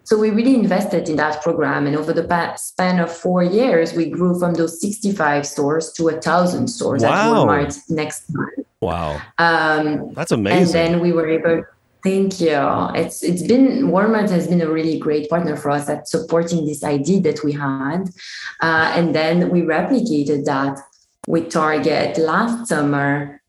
so 0.04 0.18
we 0.18 0.30
really 0.30 0.56
invested 0.56 1.08
in 1.08 1.16
that 1.16 1.42
program, 1.42 1.86
and 1.86 1.96
over 1.96 2.12
the 2.12 2.56
span 2.56 2.98
of 2.98 3.10
four 3.10 3.42
years, 3.42 3.94
we 3.94 4.10
grew 4.10 4.38
from 4.38 4.54
those 4.54 4.80
65 4.80 5.46
stores 5.46 5.92
to 5.92 6.08
a 6.08 6.20
thousand 6.20 6.68
stores 6.68 7.02
wow. 7.02 7.08
at 7.08 7.26
Walmart 7.28 7.78
next 7.88 8.24
month. 8.34 8.66
Wow, 8.80 9.20
um, 9.38 10.12
that's 10.12 10.32
amazing. 10.32 10.62
And 10.62 10.94
then 10.94 11.00
we 11.00 11.12
were 11.12 11.28
able. 11.28 11.64
Thank 12.02 12.40
you. 12.40 12.58
It's 12.96 13.22
it's 13.22 13.42
been 13.42 13.86
Walmart 13.92 14.28
has 14.30 14.48
been 14.48 14.60
a 14.60 14.68
really 14.68 14.98
great 14.98 15.30
partner 15.30 15.56
for 15.56 15.70
us 15.70 15.88
at 15.88 16.08
supporting 16.08 16.66
this 16.66 16.82
idea 16.82 17.20
that 17.20 17.44
we 17.44 17.52
had, 17.52 18.10
uh, 18.60 18.92
and 18.96 19.14
then 19.14 19.50
we 19.50 19.62
replicated 19.62 20.44
that 20.46 20.80
with 21.28 21.50
Target 21.50 22.18
last 22.18 22.66
summer 22.66 23.41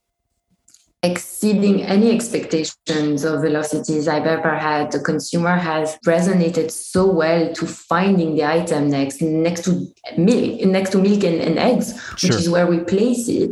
exceeding 1.04 1.84
any 1.84 2.16
expectations 2.16 3.26
of 3.26 3.42
velocities 3.42 4.08
I've 4.08 4.26
ever 4.26 4.56
had. 4.56 4.92
The 4.92 5.00
consumer 5.00 5.56
has 5.58 5.98
resonated 6.06 6.72
so 6.72 7.12
well 7.12 7.54
to 7.54 7.68
finding 7.68 8.36
the 8.36 8.46
item 8.46 8.90
next, 8.90 9.22
next 9.22 9.66
to 9.66 9.86
milk, 10.18 10.62
next 10.66 10.92
to 10.92 11.00
milk 11.00 11.24
and, 11.26 11.42
and 11.42 11.60
eggs, 11.60 12.00
which 12.14 12.30
is 12.32 12.50
where 12.50 12.66
we 12.66 12.80
place 12.80 13.28
it. 13.28 13.52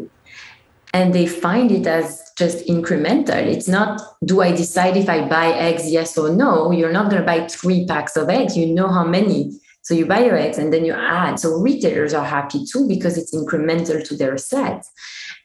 And 0.93 1.13
they 1.13 1.27
find 1.27 1.71
it 1.71 1.87
as 1.87 2.31
just 2.37 2.65
incremental. 2.67 3.35
It's 3.35 3.67
not, 3.67 4.01
do 4.25 4.41
I 4.41 4.51
decide 4.51 4.95
if 4.97 5.09
I 5.09 5.27
buy 5.27 5.53
eggs, 5.53 5.89
yes 5.91 6.17
or 6.17 6.29
no? 6.29 6.71
You're 6.71 6.91
not 6.91 7.09
going 7.09 7.21
to 7.21 7.25
buy 7.25 7.47
three 7.47 7.85
packs 7.85 8.15
of 8.15 8.29
eggs. 8.29 8.57
You 8.57 8.67
know 8.67 8.87
how 8.87 9.05
many. 9.05 9.51
So 9.83 9.93
you 9.93 10.05
buy 10.05 10.19
your 10.19 10.37
eggs 10.37 10.57
and 10.57 10.71
then 10.71 10.85
you 10.85 10.93
add. 10.93 11.39
So 11.39 11.57
retailers 11.59 12.13
are 12.13 12.25
happy 12.25 12.65
too 12.65 12.87
because 12.87 13.17
it's 13.17 13.33
incremental 13.33 14.03
to 14.07 14.15
their 14.15 14.37
set. 14.37 14.85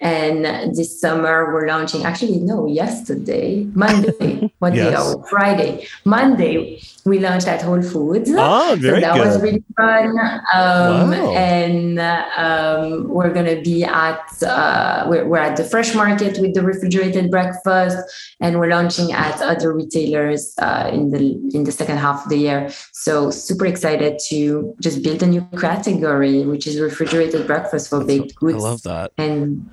And 0.01 0.45
this 0.77 1.01
summer 1.01 1.53
we're 1.55 1.67
launching, 1.67 2.05
actually, 2.05 2.41
no, 2.41 2.67
yesterday, 2.67 3.65
Monday, 3.73 4.53
what 4.59 4.75
yes. 4.75 4.91
day? 4.91 4.95
Oh, 4.99 5.25
Friday. 5.31 5.87
Monday, 6.05 6.83
we 7.07 7.19
launched 7.19 7.47
at 7.47 7.63
Whole 7.63 7.81
Foods. 7.81 8.31
Oh, 8.35 8.77
very 8.79 9.01
so 9.01 9.01
that 9.01 9.15
good. 9.15 9.27
was 9.27 9.41
really 9.41 9.65
fun. 9.77 10.19
Um, 10.53 11.11
wow. 11.11 11.33
And 11.35 11.99
um, 11.99 13.09
we're 13.09 13.33
going 13.33 13.47
to 13.47 13.63
be 13.63 13.85
at, 13.85 14.43
uh, 14.43 15.07
we're, 15.09 15.27
we're 15.27 15.39
at 15.39 15.57
the 15.57 15.65
Fresh 15.65 15.95
Market 15.95 16.39
with 16.41 16.53
the 16.53 16.63
refrigerated 16.63 17.31
breakfast, 17.31 17.97
and 18.41 18.59
we're 18.59 18.69
launching 18.69 19.13
at 19.13 19.41
other 19.41 19.73
retailers 19.73 20.53
uh, 20.59 20.91
in 20.93 21.11
the 21.11 21.41
in 21.55 21.65
the 21.65 21.73
second 21.73 21.99
half 21.99 22.25
of 22.25 22.29
the 22.29 22.37
year. 22.37 22.71
So 22.93 23.31
super 23.31 23.67
excited 23.67 24.19
to 24.29 24.75
just 24.81 25.03
build 25.03 25.23
a 25.23 25.27
new 25.27 25.43
category, 25.59 26.45
which 26.45 26.67
is 26.67 26.81
refrigerated 26.81 27.47
breakfast 27.47 27.91
for 27.91 28.05
baked 28.05 28.35
goods. 28.37 28.63
I 28.63 28.69
love 28.69 28.83
that. 28.83 29.13
And 29.19 29.71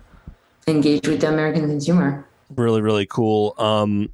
engage 0.68 1.08
with 1.08 1.22
the 1.22 1.30
American 1.30 1.68
consumer. 1.68 2.26
Really, 2.56 2.82
really 2.82 3.06
cool. 3.06 3.56
Um, 3.58 4.10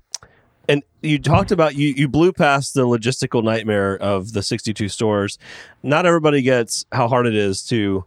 and 0.68 0.84
you 1.02 1.18
talked 1.18 1.52
about 1.52 1.76
you 1.76 1.90
you 1.90 2.08
blew 2.08 2.32
past 2.32 2.76
the 2.76 2.86
logistical 2.86 3.44
nightmare 3.44 3.98
of 3.98 4.34
the 4.34 4.44
62 4.44 4.88
stores. 4.90 5.40
Not 5.82 6.06
everybody 6.06 6.42
gets 6.42 6.86
how 6.92 7.08
hard 7.08 7.26
it 7.26 7.36
is 7.36 7.66
to 7.68 8.06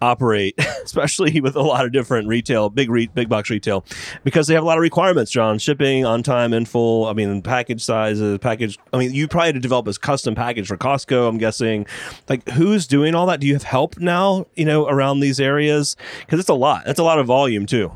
operate, 0.00 0.54
especially 0.84 1.40
with 1.40 1.56
a 1.56 1.62
lot 1.62 1.84
of 1.84 1.92
different 1.92 2.28
retail, 2.28 2.70
big 2.70 2.90
re- 2.90 3.10
big 3.12 3.28
box 3.28 3.50
retail, 3.50 3.84
because 4.24 4.46
they 4.46 4.54
have 4.54 4.62
a 4.62 4.66
lot 4.66 4.78
of 4.78 4.82
requirements, 4.82 5.30
John. 5.30 5.58
Shipping 5.58 6.04
on 6.04 6.22
time, 6.22 6.52
in 6.52 6.64
full. 6.64 7.06
I 7.06 7.12
mean, 7.12 7.42
package 7.42 7.82
sizes, 7.82 8.38
package. 8.38 8.78
I 8.92 8.98
mean, 8.98 9.12
you 9.12 9.28
probably 9.28 9.48
had 9.48 9.54
to 9.56 9.60
develop 9.60 9.86
a 9.88 9.94
custom 9.94 10.34
package 10.34 10.66
for 10.66 10.76
Costco. 10.76 11.28
I'm 11.28 11.38
guessing. 11.38 11.86
Like, 12.28 12.48
who's 12.50 12.86
doing 12.86 13.14
all 13.14 13.26
that? 13.26 13.40
Do 13.40 13.46
you 13.46 13.54
have 13.54 13.62
help 13.62 13.98
now? 13.98 14.46
You 14.54 14.64
know, 14.64 14.88
around 14.88 15.20
these 15.20 15.40
areas 15.40 15.96
because 16.20 16.40
it's 16.40 16.48
a 16.48 16.54
lot. 16.54 16.84
It's 16.86 17.00
a 17.00 17.04
lot 17.04 17.18
of 17.18 17.26
volume 17.26 17.66
too. 17.66 17.92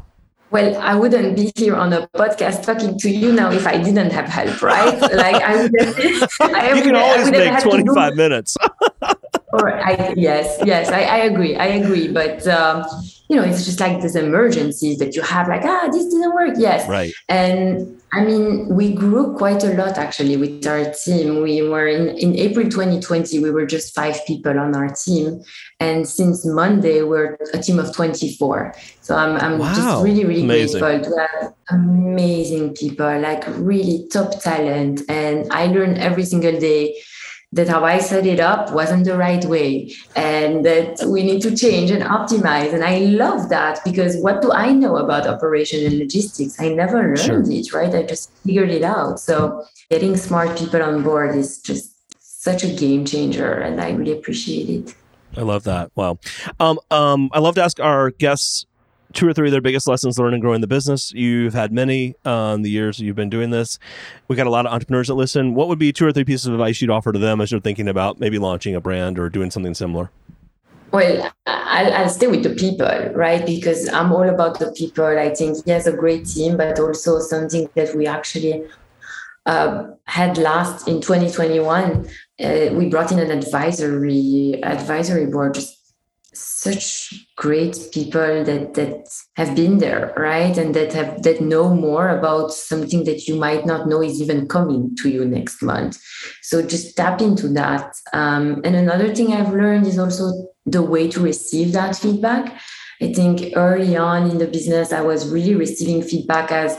Well, 0.54 0.76
I 0.80 0.94
wouldn't 0.94 1.34
be 1.34 1.50
here 1.56 1.74
on 1.74 1.92
a 1.92 2.06
podcast 2.14 2.64
talking 2.64 2.96
to 3.00 3.10
you 3.10 3.32
now 3.32 3.50
if 3.50 3.66
I 3.66 3.76
didn't 3.76 4.12
have 4.12 4.26
help, 4.26 4.62
right? 4.62 5.00
like 5.00 5.42
I 5.42 5.62
would 5.62 5.72
have. 5.80 6.30
I 6.40 6.74
you 6.74 6.82
can 6.82 6.94
always 6.94 7.28
make 7.28 7.60
25 7.60 8.14
minutes. 8.14 8.56
or 9.54 9.80
I, 9.80 10.14
yes, 10.16 10.58
yes, 10.64 10.88
I, 10.88 11.02
I 11.02 11.18
agree. 11.30 11.56
I 11.56 11.66
agree. 11.66 12.08
But 12.08 12.46
um, 12.46 12.84
you 13.28 13.36
know, 13.36 13.42
it's 13.42 13.64
just 13.64 13.80
like 13.80 14.02
these 14.02 14.16
emergencies 14.16 14.98
that 14.98 15.16
you 15.16 15.22
have, 15.22 15.48
like, 15.48 15.64
ah, 15.64 15.88
this 15.90 16.04
didn't 16.04 16.34
work. 16.34 16.54
Yes. 16.58 16.86
Right. 16.88 17.12
And 17.28 18.00
I 18.12 18.22
mean, 18.22 18.68
we 18.68 18.92
grew 18.92 19.34
quite 19.36 19.64
a 19.64 19.72
lot 19.72 19.96
actually 19.96 20.36
with 20.36 20.66
our 20.66 20.92
team. 20.92 21.42
We 21.42 21.62
were 21.62 21.88
in, 21.88 22.16
in 22.18 22.36
April 22.36 22.66
2020, 22.66 23.38
we 23.38 23.50
were 23.50 23.64
just 23.64 23.94
five 23.94 24.20
people 24.26 24.58
on 24.58 24.76
our 24.76 24.88
team. 24.88 25.42
And 25.80 26.06
since 26.06 26.44
Monday, 26.44 27.02
we're 27.02 27.38
a 27.54 27.58
team 27.58 27.78
of 27.78 27.94
24. 27.94 28.74
So 29.00 29.16
I'm, 29.16 29.36
I'm 29.36 29.58
wow. 29.58 29.74
just 29.74 30.04
really, 30.04 30.24
really 30.24 30.44
amazing. 30.44 30.80
grateful 30.80 31.10
to 31.10 31.26
have 31.26 31.54
amazing 31.70 32.74
people, 32.74 33.18
like 33.20 33.44
really 33.56 34.06
top 34.12 34.38
talent. 34.42 35.00
And 35.08 35.50
I 35.50 35.66
learn 35.66 35.96
every 35.96 36.24
single 36.24 36.60
day 36.60 36.94
that 37.54 37.68
how 37.68 37.84
I 37.84 37.98
set 38.00 38.26
it 38.26 38.40
up 38.40 38.72
wasn't 38.72 39.04
the 39.04 39.16
right 39.16 39.44
way 39.44 39.92
and 40.16 40.64
that 40.66 41.04
we 41.06 41.22
need 41.22 41.40
to 41.42 41.56
change 41.56 41.92
and 41.92 42.02
optimize. 42.02 42.74
And 42.74 42.82
I 42.82 42.98
love 42.98 43.48
that 43.48 43.78
because 43.84 44.16
what 44.16 44.42
do 44.42 44.50
I 44.50 44.72
know 44.72 44.96
about 44.96 45.26
operation 45.28 45.86
and 45.86 45.98
logistics? 45.98 46.60
I 46.60 46.70
never 46.70 46.98
learned 46.98 47.18
sure. 47.20 47.42
it, 47.46 47.72
right? 47.72 47.94
I 47.94 48.02
just 48.02 48.32
figured 48.44 48.70
it 48.70 48.82
out. 48.82 49.20
So 49.20 49.64
getting 49.88 50.16
smart 50.16 50.58
people 50.58 50.82
on 50.82 51.04
board 51.04 51.36
is 51.36 51.58
just 51.58 51.94
such 52.18 52.64
a 52.64 52.74
game 52.74 53.04
changer 53.04 53.52
and 53.52 53.80
I 53.80 53.92
really 53.92 54.12
appreciate 54.12 54.68
it. 54.68 54.94
I 55.36 55.42
love 55.42 55.62
that. 55.64 55.92
Wow. 55.94 56.18
Um, 56.58 56.78
um, 56.90 57.30
I 57.32 57.38
love 57.38 57.54
to 57.54 57.62
ask 57.62 57.78
our 57.78 58.10
guests 58.10 58.66
two 59.14 59.28
or 59.28 59.32
three 59.32 59.48
of 59.48 59.52
their 59.52 59.60
biggest 59.60 59.88
lessons 59.88 60.18
learned 60.18 60.34
in 60.34 60.40
growing 60.40 60.60
the 60.60 60.66
business. 60.66 61.12
You've 61.12 61.54
had 61.54 61.72
many 61.72 62.16
um, 62.24 62.62
the 62.62 62.70
years 62.70 62.98
you've 62.98 63.16
been 63.16 63.30
doing 63.30 63.50
this. 63.50 63.78
We 64.28 64.36
got 64.36 64.46
a 64.46 64.50
lot 64.50 64.66
of 64.66 64.72
entrepreneurs 64.72 65.08
that 65.08 65.14
listen. 65.14 65.54
What 65.54 65.68
would 65.68 65.78
be 65.78 65.92
two 65.92 66.06
or 66.06 66.12
three 66.12 66.24
pieces 66.24 66.46
of 66.46 66.54
advice 66.54 66.80
you'd 66.80 66.90
offer 66.90 67.12
to 67.12 67.18
them 67.18 67.40
as 67.40 67.50
you're 67.50 67.60
thinking 67.60 67.88
about 67.88 68.20
maybe 68.20 68.38
launching 68.38 68.74
a 68.74 68.80
brand 68.80 69.18
or 69.18 69.28
doing 69.30 69.50
something 69.50 69.74
similar? 69.74 70.10
Well, 70.90 71.32
I'll, 71.46 71.92
I'll 71.92 72.08
stay 72.08 72.28
with 72.28 72.44
the 72.44 72.54
people, 72.54 73.10
right? 73.14 73.44
Because 73.44 73.88
I'm 73.88 74.12
all 74.12 74.28
about 74.28 74.58
the 74.58 74.70
people. 74.72 75.04
I 75.04 75.34
think 75.34 75.64
he 75.64 75.70
has 75.72 75.86
a 75.86 75.92
great 75.92 76.26
team, 76.26 76.56
but 76.56 76.78
also 76.78 77.18
something 77.18 77.68
that 77.74 77.96
we 77.96 78.06
actually 78.06 78.64
uh, 79.46 79.88
had 80.04 80.38
last 80.38 80.86
in 80.86 81.00
2021. 81.00 82.08
Uh, 82.40 82.68
we 82.72 82.88
brought 82.88 83.10
in 83.10 83.18
an 83.18 83.30
advisory 83.30 84.60
advisory 84.62 85.26
board 85.26 85.54
just 85.54 85.83
such 86.36 87.26
great 87.36 87.78
people 87.92 88.44
that 88.44 88.74
that 88.74 89.08
have 89.36 89.54
been 89.54 89.78
there 89.78 90.12
right? 90.16 90.56
And 90.56 90.74
that 90.74 90.92
have 90.92 91.22
that 91.22 91.40
know 91.40 91.74
more 91.74 92.08
about 92.08 92.52
something 92.52 93.04
that 93.04 93.26
you 93.26 93.36
might 93.36 93.66
not 93.66 93.88
know 93.88 94.02
is 94.02 94.20
even 94.20 94.48
coming 94.48 94.94
to 94.96 95.08
you 95.08 95.24
next 95.24 95.62
month. 95.62 96.00
So 96.42 96.62
just 96.62 96.96
tap 96.96 97.20
into 97.20 97.48
that. 97.48 97.94
Um, 98.12 98.60
and 98.64 98.76
another 98.76 99.14
thing 99.14 99.32
i've 99.32 99.52
learned 99.52 99.86
is 99.86 99.98
also 99.98 100.48
the 100.66 100.82
way 100.82 101.08
to 101.08 101.20
receive 101.20 101.72
that 101.72 101.96
feedback. 101.96 102.60
I 103.02 103.12
think 103.12 103.52
early 103.56 103.96
on 103.96 104.30
in 104.30 104.38
the 104.38 104.46
business 104.46 104.92
i 104.92 105.00
was 105.00 105.28
really 105.28 105.56
receiving 105.56 106.02
feedback 106.02 106.52
as 106.52 106.78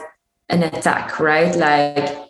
an 0.49 0.63
attack 0.63 1.19
right? 1.19 1.55
Like 1.55 2.25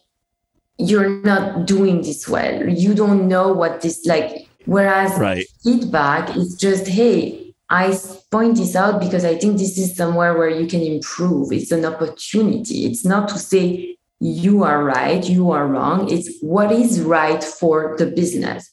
you're 0.78 1.22
not 1.22 1.66
doing 1.66 2.02
this 2.02 2.28
well. 2.28 2.68
You 2.68 2.94
don't 2.94 3.28
know 3.28 3.54
what 3.54 3.82
this 3.82 4.06
like 4.06 4.45
Whereas 4.66 5.18
right. 5.20 5.46
feedback 5.64 6.36
is 6.36 6.56
just, 6.56 6.88
hey, 6.88 7.54
I 7.70 7.98
point 8.32 8.58
this 8.58 8.76
out 8.76 9.00
because 9.00 9.26
I 9.26 9.36
think 9.38 9.58
this 9.58 9.78
is 9.78 9.96
somewhere 9.96 10.38
where 10.38 10.50
you 10.50 10.68
can 10.68 10.82
improve. 10.82 11.52
It's 11.52 11.72
an 11.72 11.86
opportunity. 11.86 12.86
It's 12.86 13.06
not 13.06 13.28
to 13.30 13.40
say 13.40 13.98
you 14.20 14.64
are 14.64 14.84
right, 14.84 15.24
you 15.28 15.52
are 15.52 15.68
wrong. 15.68 16.12
It's 16.12 16.30
what 16.42 16.72
is 16.72 17.02
right 17.02 17.44
for 17.44 17.96
the 17.98 18.08
business. 18.08 18.70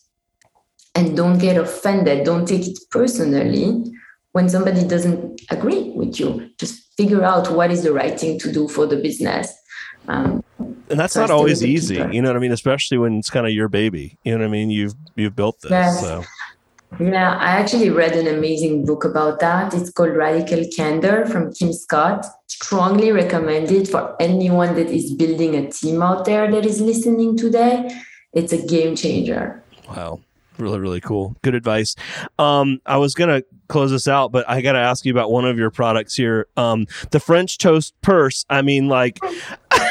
And 0.95 1.17
don't 1.17 1.39
get 1.39 1.57
offended. 1.57 2.25
Don't 2.25 2.47
take 2.47 2.67
it 2.67 2.79
personally 2.91 3.83
when 4.33 4.49
somebody 4.49 4.87
doesn't 4.87 5.41
agree 5.51 5.91
with 5.91 6.19
you, 6.19 6.51
just 6.59 6.95
figure 6.97 7.23
out 7.23 7.53
what 7.53 7.71
is 7.71 7.83
the 7.83 7.93
right 7.93 8.19
thing 8.19 8.39
to 8.41 8.51
do 8.51 8.67
for 8.67 8.87
the 8.87 8.97
business. 8.97 9.53
Um, 10.09 10.43
and 10.91 10.99
that's 11.01 11.17
not 11.17 11.31
always 11.31 11.65
easy, 11.65 11.95
you 11.95 12.21
know 12.21 12.29
what 12.29 12.37
I 12.37 12.41
mean? 12.41 12.53
Especially 12.53 12.99
when 12.99 13.19
it's 13.19 13.31
kind 13.31 13.47
of 13.47 13.53
your 13.53 13.69
baby. 13.69 14.19
You 14.25 14.33
know 14.33 14.39
what 14.39 14.47
I 14.47 14.51
mean? 14.51 14.71
You've 14.71 14.95
you've 15.15 15.37
built 15.37 15.61
this. 15.61 15.71
Yes. 15.71 16.01
So. 16.01 16.25
Yeah, 17.01 17.39
I 17.39 17.53
actually 17.53 17.89
read 17.89 18.13
an 18.13 18.27
amazing 18.27 18.85
book 18.85 19.05
about 19.05 19.41
that. 19.41 19.73
It's 19.73 19.91
called 19.91 20.11
Radical 20.11 20.65
Candor 20.77 21.25
from 21.25 21.53
Kim 21.55 21.73
Scott. 21.73 22.27
Strongly 22.49 23.13
recommended 23.13 23.89
for 23.89 24.15
anyone 24.21 24.75
that 24.75 24.91
is 24.91 25.15
building 25.15 25.55
a 25.55 25.71
team 25.71 26.03
out 26.03 26.27
there 26.27 26.51
that 26.51 26.67
is 26.67 26.83
listening 26.83 27.39
today. 27.39 27.99
It's 28.35 28.53
a 28.53 28.67
game 28.67 28.95
changer. 28.95 29.63
Wow. 29.89 30.21
Really, 30.59 30.79
really 30.79 31.01
cool. 31.01 31.35
Good 31.43 31.55
advice. 31.55 31.97
Um, 32.39 32.81
I 32.85 32.99
was 32.99 33.15
gonna 33.15 33.43
close 33.69 33.91
this 33.91 34.07
out, 34.07 34.33
but 34.33 34.49
I 34.49 34.61
gotta 34.61 34.79
ask 34.79 35.05
you 35.05 35.13
about 35.13 35.31
one 35.31 35.47
of 35.47 35.57
your 35.57 35.71
products 35.71 36.15
here. 36.15 36.47
Um, 36.59 36.87
the 37.11 37.21
French 37.21 37.57
toast 37.57 37.95
purse. 38.03 38.45
I 38.51 38.61
mean, 38.61 38.87
like 38.87 39.19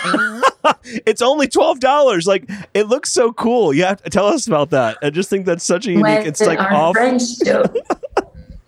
it's 1.06 1.22
only 1.22 1.48
twelve 1.48 1.80
dollars. 1.80 2.28
Like 2.28 2.50
it 2.74 2.88
looks 2.88 3.12
so 3.12 3.32
cool. 3.34 3.74
You 3.74 3.84
have 3.86 4.02
to 4.04 4.10
tell 4.10 4.28
us 4.28 4.48
about 4.48 4.70
that. 4.72 4.98
I 5.02 5.10
just 5.10 5.30
think 5.30 5.46
that's 5.46 5.64
such 5.64 5.88
a 5.88 5.92
unique. 5.92 6.04
When 6.04 6.28
it's 6.28 6.42
like 6.42 6.60
off. 6.60 6.96
French 6.96 7.22
toast. 7.46 7.78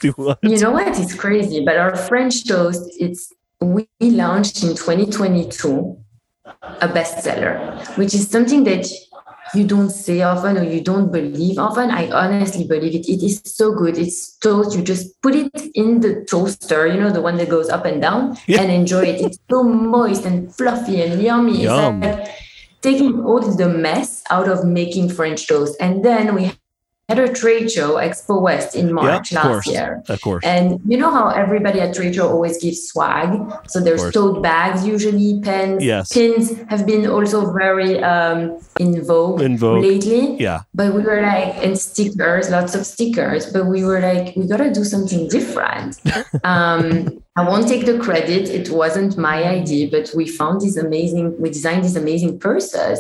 you 0.02 0.58
know 0.58 0.72
what? 0.72 1.00
It's 1.00 1.16
crazy, 1.16 1.64
but 1.64 1.78
our 1.78 1.96
French 1.96 2.48
toast. 2.48 2.90
It's 3.00 3.34
we 3.62 3.88
launched 4.02 4.64
in 4.64 4.70
2022 4.70 5.98
a 6.62 6.88
bestseller, 6.88 7.98
which 7.98 8.14
is 8.14 8.30
something 8.30 8.64
that 8.66 8.86
you 9.56 9.66
don't 9.66 9.90
say 9.90 10.22
often 10.22 10.58
or 10.58 10.64
you 10.64 10.82
don't 10.82 11.12
believe 11.12 11.58
often. 11.58 11.92
I 11.92 12.10
honestly 12.12 12.66
believe 12.66 12.96
it. 12.96 13.08
It 13.08 13.24
is 13.24 13.42
so 13.46 13.74
good. 13.74 13.98
It's 13.98 14.38
toast. 14.38 14.76
You 14.76 14.84
just 14.84 15.22
put 15.22 15.36
it 15.36 15.52
in 15.76 16.00
the 16.02 16.26
toaster, 16.26 16.88
you 16.88 17.00
know, 17.00 17.12
the 17.12 17.22
one 17.22 17.38
that 17.38 17.50
goes 17.50 17.70
up 17.70 17.86
and 17.86 18.02
down, 18.02 18.38
yeah. 18.48 18.62
and 18.62 18.72
enjoy 18.72 19.04
it. 19.04 19.22
It's 19.22 19.38
so 19.50 19.64
moist 19.64 20.26
and 20.26 20.54
fluffy 20.56 21.02
and 21.02 21.22
yummy. 21.22 21.64
Yum. 21.64 22.04
It's 22.04 22.18
like 22.18 22.36
taking 22.82 23.24
all 23.24 23.40
the 23.40 23.70
mess 23.70 24.24
out 24.30 24.48
of 24.48 24.66
making 24.66 25.10
French 25.10 25.48
toast. 25.48 25.76
And 25.80 26.04
then 26.04 26.36
we 26.36 26.52
at 27.14 27.30
a 27.30 27.34
trade 27.34 27.72
show, 27.72 27.96
Expo 27.96 28.42
West, 28.42 28.76
in 28.76 28.92
March 28.94 29.32
last 29.32 29.46
course. 29.46 29.68
year. 29.68 30.04
Of 30.10 30.22
course. 30.22 30.44
And 30.44 30.80
you 30.86 30.98
know 30.98 31.12
how 31.12 31.30
everybody 31.30 31.80
at 31.80 31.94
trade 31.94 32.16
show 32.16 32.28
always 32.30 32.62
gives 32.62 32.88
swag. 32.88 33.30
So 33.68 33.80
there's 33.80 34.12
tote 34.12 34.42
bags, 34.42 34.86
usually 34.86 35.40
pens. 35.42 35.84
Yes. 35.84 36.12
Pins 36.12 36.52
have 36.70 36.86
been 36.86 37.08
also 37.08 37.54
very 37.54 38.02
um, 38.04 38.60
in 38.80 39.04
vogue, 39.06 39.42
in 39.42 39.58
vogue 39.58 39.84
lately. 39.84 40.38
Yeah. 40.40 40.62
But 40.74 40.94
we 40.94 41.02
were 41.02 41.22
like, 41.22 41.56
and 41.64 41.78
stickers, 41.78 42.50
lots 42.50 42.76
of 42.76 42.86
stickers. 42.86 43.52
But 43.52 43.66
we 43.68 43.84
were 43.84 44.00
like, 44.00 44.36
we 44.36 44.48
gotta 44.48 44.72
do 44.72 44.84
something 44.84 45.28
different. 45.28 46.02
um, 46.44 47.22
I 47.36 47.48
won't 47.48 47.68
take 47.68 47.86
the 47.86 47.98
credit. 48.00 48.50
It 48.50 48.70
wasn't 48.70 49.18
my 49.18 49.44
idea, 49.44 49.90
but 49.90 50.12
we 50.16 50.28
found 50.28 50.62
these 50.62 50.78
amazing. 50.78 51.40
We 51.40 51.50
designed 51.50 51.84
these 51.84 51.96
amazing 51.96 52.40
purses 52.40 53.00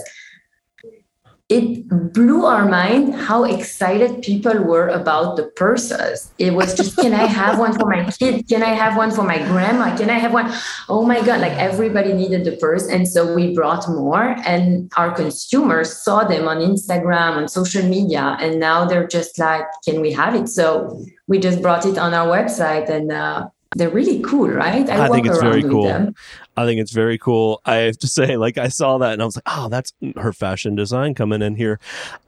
it 1.49 1.87
blew 2.13 2.45
our 2.45 2.67
mind 2.67 3.13
how 3.13 3.43
excited 3.43 4.21
people 4.21 4.63
were 4.63 4.87
about 4.87 5.35
the 5.35 5.43
purses. 5.43 6.31
It 6.39 6.53
was 6.53 6.73
just, 6.73 6.95
can 6.97 7.13
I 7.13 7.25
have 7.25 7.59
one 7.59 7.77
for 7.77 7.85
my 7.85 8.09
kid? 8.11 8.47
Can 8.47 8.63
I 8.63 8.69
have 8.69 8.95
one 8.95 9.11
for 9.11 9.23
my 9.23 9.37
grandma? 9.37 9.95
Can 9.95 10.09
I 10.09 10.17
have 10.19 10.33
one? 10.33 10.51
Oh 10.87 11.05
my 11.05 11.21
God, 11.21 11.41
like 11.41 11.51
everybody 11.53 12.13
needed 12.13 12.45
the 12.45 12.55
purse. 12.57 12.87
And 12.87 13.07
so 13.07 13.35
we 13.35 13.53
brought 13.53 13.87
more, 13.89 14.35
and 14.45 14.91
our 14.95 15.11
consumers 15.11 16.01
saw 16.01 16.23
them 16.23 16.47
on 16.47 16.57
Instagram, 16.57 17.35
on 17.35 17.47
social 17.47 17.83
media, 17.87 18.37
and 18.39 18.59
now 18.59 18.85
they're 18.85 19.07
just 19.07 19.37
like, 19.37 19.65
can 19.85 19.99
we 19.99 20.11
have 20.13 20.35
it? 20.35 20.47
So 20.47 21.05
we 21.27 21.39
just 21.39 21.61
brought 21.61 21.85
it 21.85 21.97
on 21.97 22.13
our 22.13 22.27
website 22.27 22.89
and 22.89 23.11
uh, 23.11 23.47
they're 23.75 23.89
really 23.89 24.21
cool, 24.21 24.49
right? 24.49 24.89
I, 24.89 25.05
I 25.05 25.09
think 25.09 25.27
it's 25.27 25.41
very 25.41 25.63
cool. 25.63 26.13
I 26.55 26.65
think 26.65 26.79
it's 26.79 26.91
very 26.91 27.17
cool. 27.17 27.61
I 27.65 27.75
have 27.75 27.97
to 27.99 28.07
say, 28.17 28.37
like, 28.37 28.57
I 28.57 28.67
saw 28.67 28.97
that 28.99 29.13
and 29.13 29.21
I 29.21 29.25
was 29.25 29.35
like, 29.35 29.43
oh, 29.47 29.69
that's 29.69 29.93
her 30.17 30.33
fashion 30.33 30.75
design 30.75 31.15
coming 31.15 31.41
in 31.41 31.55
here. 31.55 31.79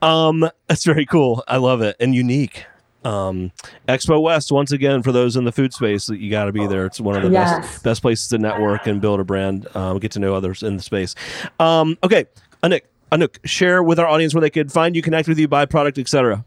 Um, 0.02 0.48
that's 0.66 0.84
very 0.84 1.06
cool. 1.06 1.44
I 1.48 1.58
love 1.58 1.82
it 1.82 1.96
and 2.00 2.14
unique. 2.14 2.66
Um, 3.04 3.52
Expo 3.86 4.20
West, 4.20 4.50
once 4.50 4.72
again, 4.72 5.02
for 5.02 5.12
those 5.12 5.36
in 5.36 5.44
the 5.44 5.52
food 5.52 5.72
space, 5.72 6.08
you 6.08 6.28
got 6.28 6.46
to 6.46 6.52
be 6.52 6.66
there. 6.66 6.86
It's 6.86 7.00
one 7.00 7.14
of 7.14 7.22
the 7.22 7.30
yes. 7.30 7.60
best 7.60 7.84
best 7.84 8.02
places 8.02 8.28
to 8.28 8.38
network 8.38 8.88
and 8.88 9.00
build 9.00 9.20
a 9.20 9.24
brand, 9.24 9.68
um, 9.76 10.00
get 10.00 10.10
to 10.12 10.18
know 10.18 10.34
others 10.34 10.64
in 10.64 10.76
the 10.76 10.82
space. 10.82 11.14
Um, 11.60 11.96
okay, 12.02 12.24
Anouk, 12.64 12.80
Anouk, 13.12 13.36
share 13.44 13.80
with 13.80 14.00
our 14.00 14.08
audience 14.08 14.34
where 14.34 14.40
they 14.40 14.50
could 14.50 14.72
find 14.72 14.96
you, 14.96 15.02
connect 15.02 15.28
with 15.28 15.38
you, 15.38 15.46
buy 15.46 15.66
product, 15.66 15.98
etc. 15.98 16.44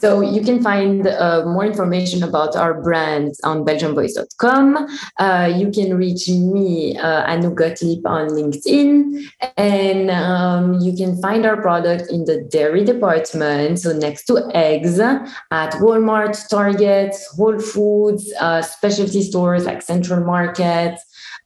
So 0.00 0.20
you 0.20 0.42
can 0.42 0.62
find 0.62 1.08
uh, 1.08 1.44
more 1.44 1.64
information 1.64 2.22
about 2.22 2.54
our 2.54 2.80
brands 2.80 3.40
on 3.42 3.64
belgianboys.com. 3.64 4.86
Uh, 5.18 5.52
you 5.56 5.70
can 5.72 5.96
reach 5.96 6.28
me, 6.28 6.96
uh, 6.96 7.26
Anouk 7.26 7.56
Gotlib, 7.56 8.06
on 8.06 8.28
LinkedIn. 8.28 9.28
And 9.56 10.10
um, 10.10 10.74
you 10.80 10.96
can 10.96 11.20
find 11.20 11.44
our 11.44 11.60
product 11.60 12.12
in 12.12 12.26
the 12.26 12.42
dairy 12.42 12.84
department, 12.84 13.80
so 13.80 13.92
next 13.92 14.26
to 14.26 14.48
eggs 14.54 15.00
at 15.00 15.72
Walmart, 15.82 16.48
Target, 16.48 17.16
Whole 17.36 17.58
Foods, 17.58 18.32
uh, 18.40 18.62
specialty 18.62 19.22
stores 19.22 19.64
like 19.64 19.82
Central 19.82 20.24
Market, 20.24 20.96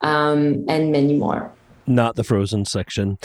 um, 0.03 0.65
and 0.69 0.93
many 0.93 1.17
more 1.17 1.51
not 1.87 2.17
the 2.17 2.25
frozen 2.25 2.65
section. 2.65 3.19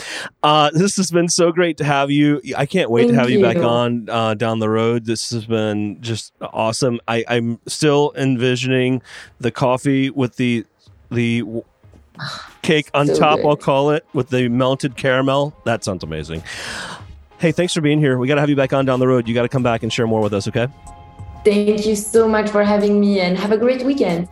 Uh, 0.43 0.69
this 0.73 0.97
has 0.97 1.11
been 1.11 1.29
so 1.29 1.51
great 1.51 1.77
to 1.77 1.83
have 1.83 2.11
you. 2.11 2.41
I 2.57 2.65
can't 2.65 2.89
wait 2.89 3.03
Thank 3.03 3.13
to 3.13 3.19
have 3.19 3.29
you, 3.29 3.39
you 3.39 3.43
back 3.43 3.57
on 3.57 4.09
uh, 4.09 4.33
down 4.33 4.59
the 4.59 4.69
road. 4.69 5.05
This 5.05 5.29
has 5.31 5.45
been 5.45 6.01
just 6.01 6.33
awesome. 6.41 6.99
I, 7.07 7.23
I'm 7.27 7.59
still 7.67 8.13
envisioning 8.15 9.01
the 9.39 9.51
coffee 9.51 10.09
with 10.09 10.35
the 10.37 10.65
the 11.09 11.43
cake 12.63 12.89
on 12.93 13.07
so 13.07 13.15
top. 13.15 13.37
Good. 13.37 13.47
I'll 13.47 13.55
call 13.55 13.91
it 13.91 14.05
with 14.13 14.29
the 14.29 14.49
melted 14.49 14.97
caramel. 14.97 15.55
That 15.65 15.83
sounds 15.83 16.03
amazing. 16.03 16.43
Hey, 17.37 17.51
thanks 17.51 17.73
for 17.73 17.81
being 17.81 17.99
here. 17.99 18.17
We 18.17 18.27
got 18.27 18.35
to 18.35 18.41
have 18.41 18.49
you 18.49 18.55
back 18.55 18.73
on 18.73 18.85
down 18.85 18.99
the 18.99 19.07
road. 19.07 19.27
You 19.27 19.35
got 19.35 19.43
to 19.43 19.49
come 19.49 19.63
back 19.63 19.83
and 19.83 19.93
share 19.93 20.07
more 20.07 20.21
with 20.21 20.33
us. 20.33 20.47
Okay. 20.47 20.67
Thank 21.45 21.85
you 21.85 21.95
so 21.95 22.27
much 22.27 22.49
for 22.49 22.63
having 22.63 22.99
me, 22.99 23.19
and 23.19 23.37
have 23.37 23.51
a 23.51 23.57
great 23.57 23.83
weekend. 23.83 24.27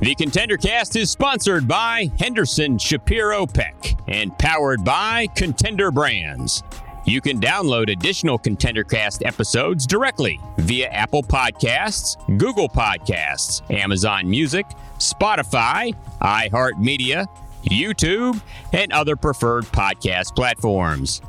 The 0.00 0.14
Contender 0.14 0.58
Cast 0.58 0.94
is 0.96 1.10
sponsored 1.10 1.66
by 1.66 2.10
Henderson 2.18 2.76
Shapiro 2.76 3.46
Peck 3.46 3.96
and 4.06 4.36
powered 4.38 4.84
by 4.84 5.26
Contender 5.34 5.90
Brands. 5.90 6.62
You 7.06 7.22
can 7.22 7.40
download 7.40 7.90
additional 7.90 8.36
Contender 8.36 8.84
Cast 8.84 9.24
episodes 9.24 9.86
directly 9.86 10.38
via 10.58 10.88
Apple 10.88 11.22
Podcasts, 11.22 12.16
Google 12.36 12.68
Podcasts, 12.68 13.62
Amazon 13.70 14.28
Music, 14.28 14.66
Spotify, 14.98 15.94
iHeartMedia, 16.20 17.26
YouTube, 17.64 18.38
and 18.74 18.92
other 18.92 19.16
preferred 19.16 19.64
podcast 19.64 20.36
platforms. 20.36 21.22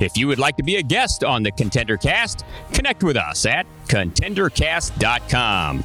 If 0.00 0.16
you 0.16 0.28
would 0.28 0.38
like 0.38 0.56
to 0.56 0.62
be 0.62 0.76
a 0.76 0.82
guest 0.82 1.24
on 1.24 1.42
the 1.42 1.50
Contender 1.52 1.98
Cast, 1.98 2.46
connect 2.72 3.02
with 3.02 3.18
us 3.18 3.44
at 3.44 3.66
contendercast.com. 3.86 5.84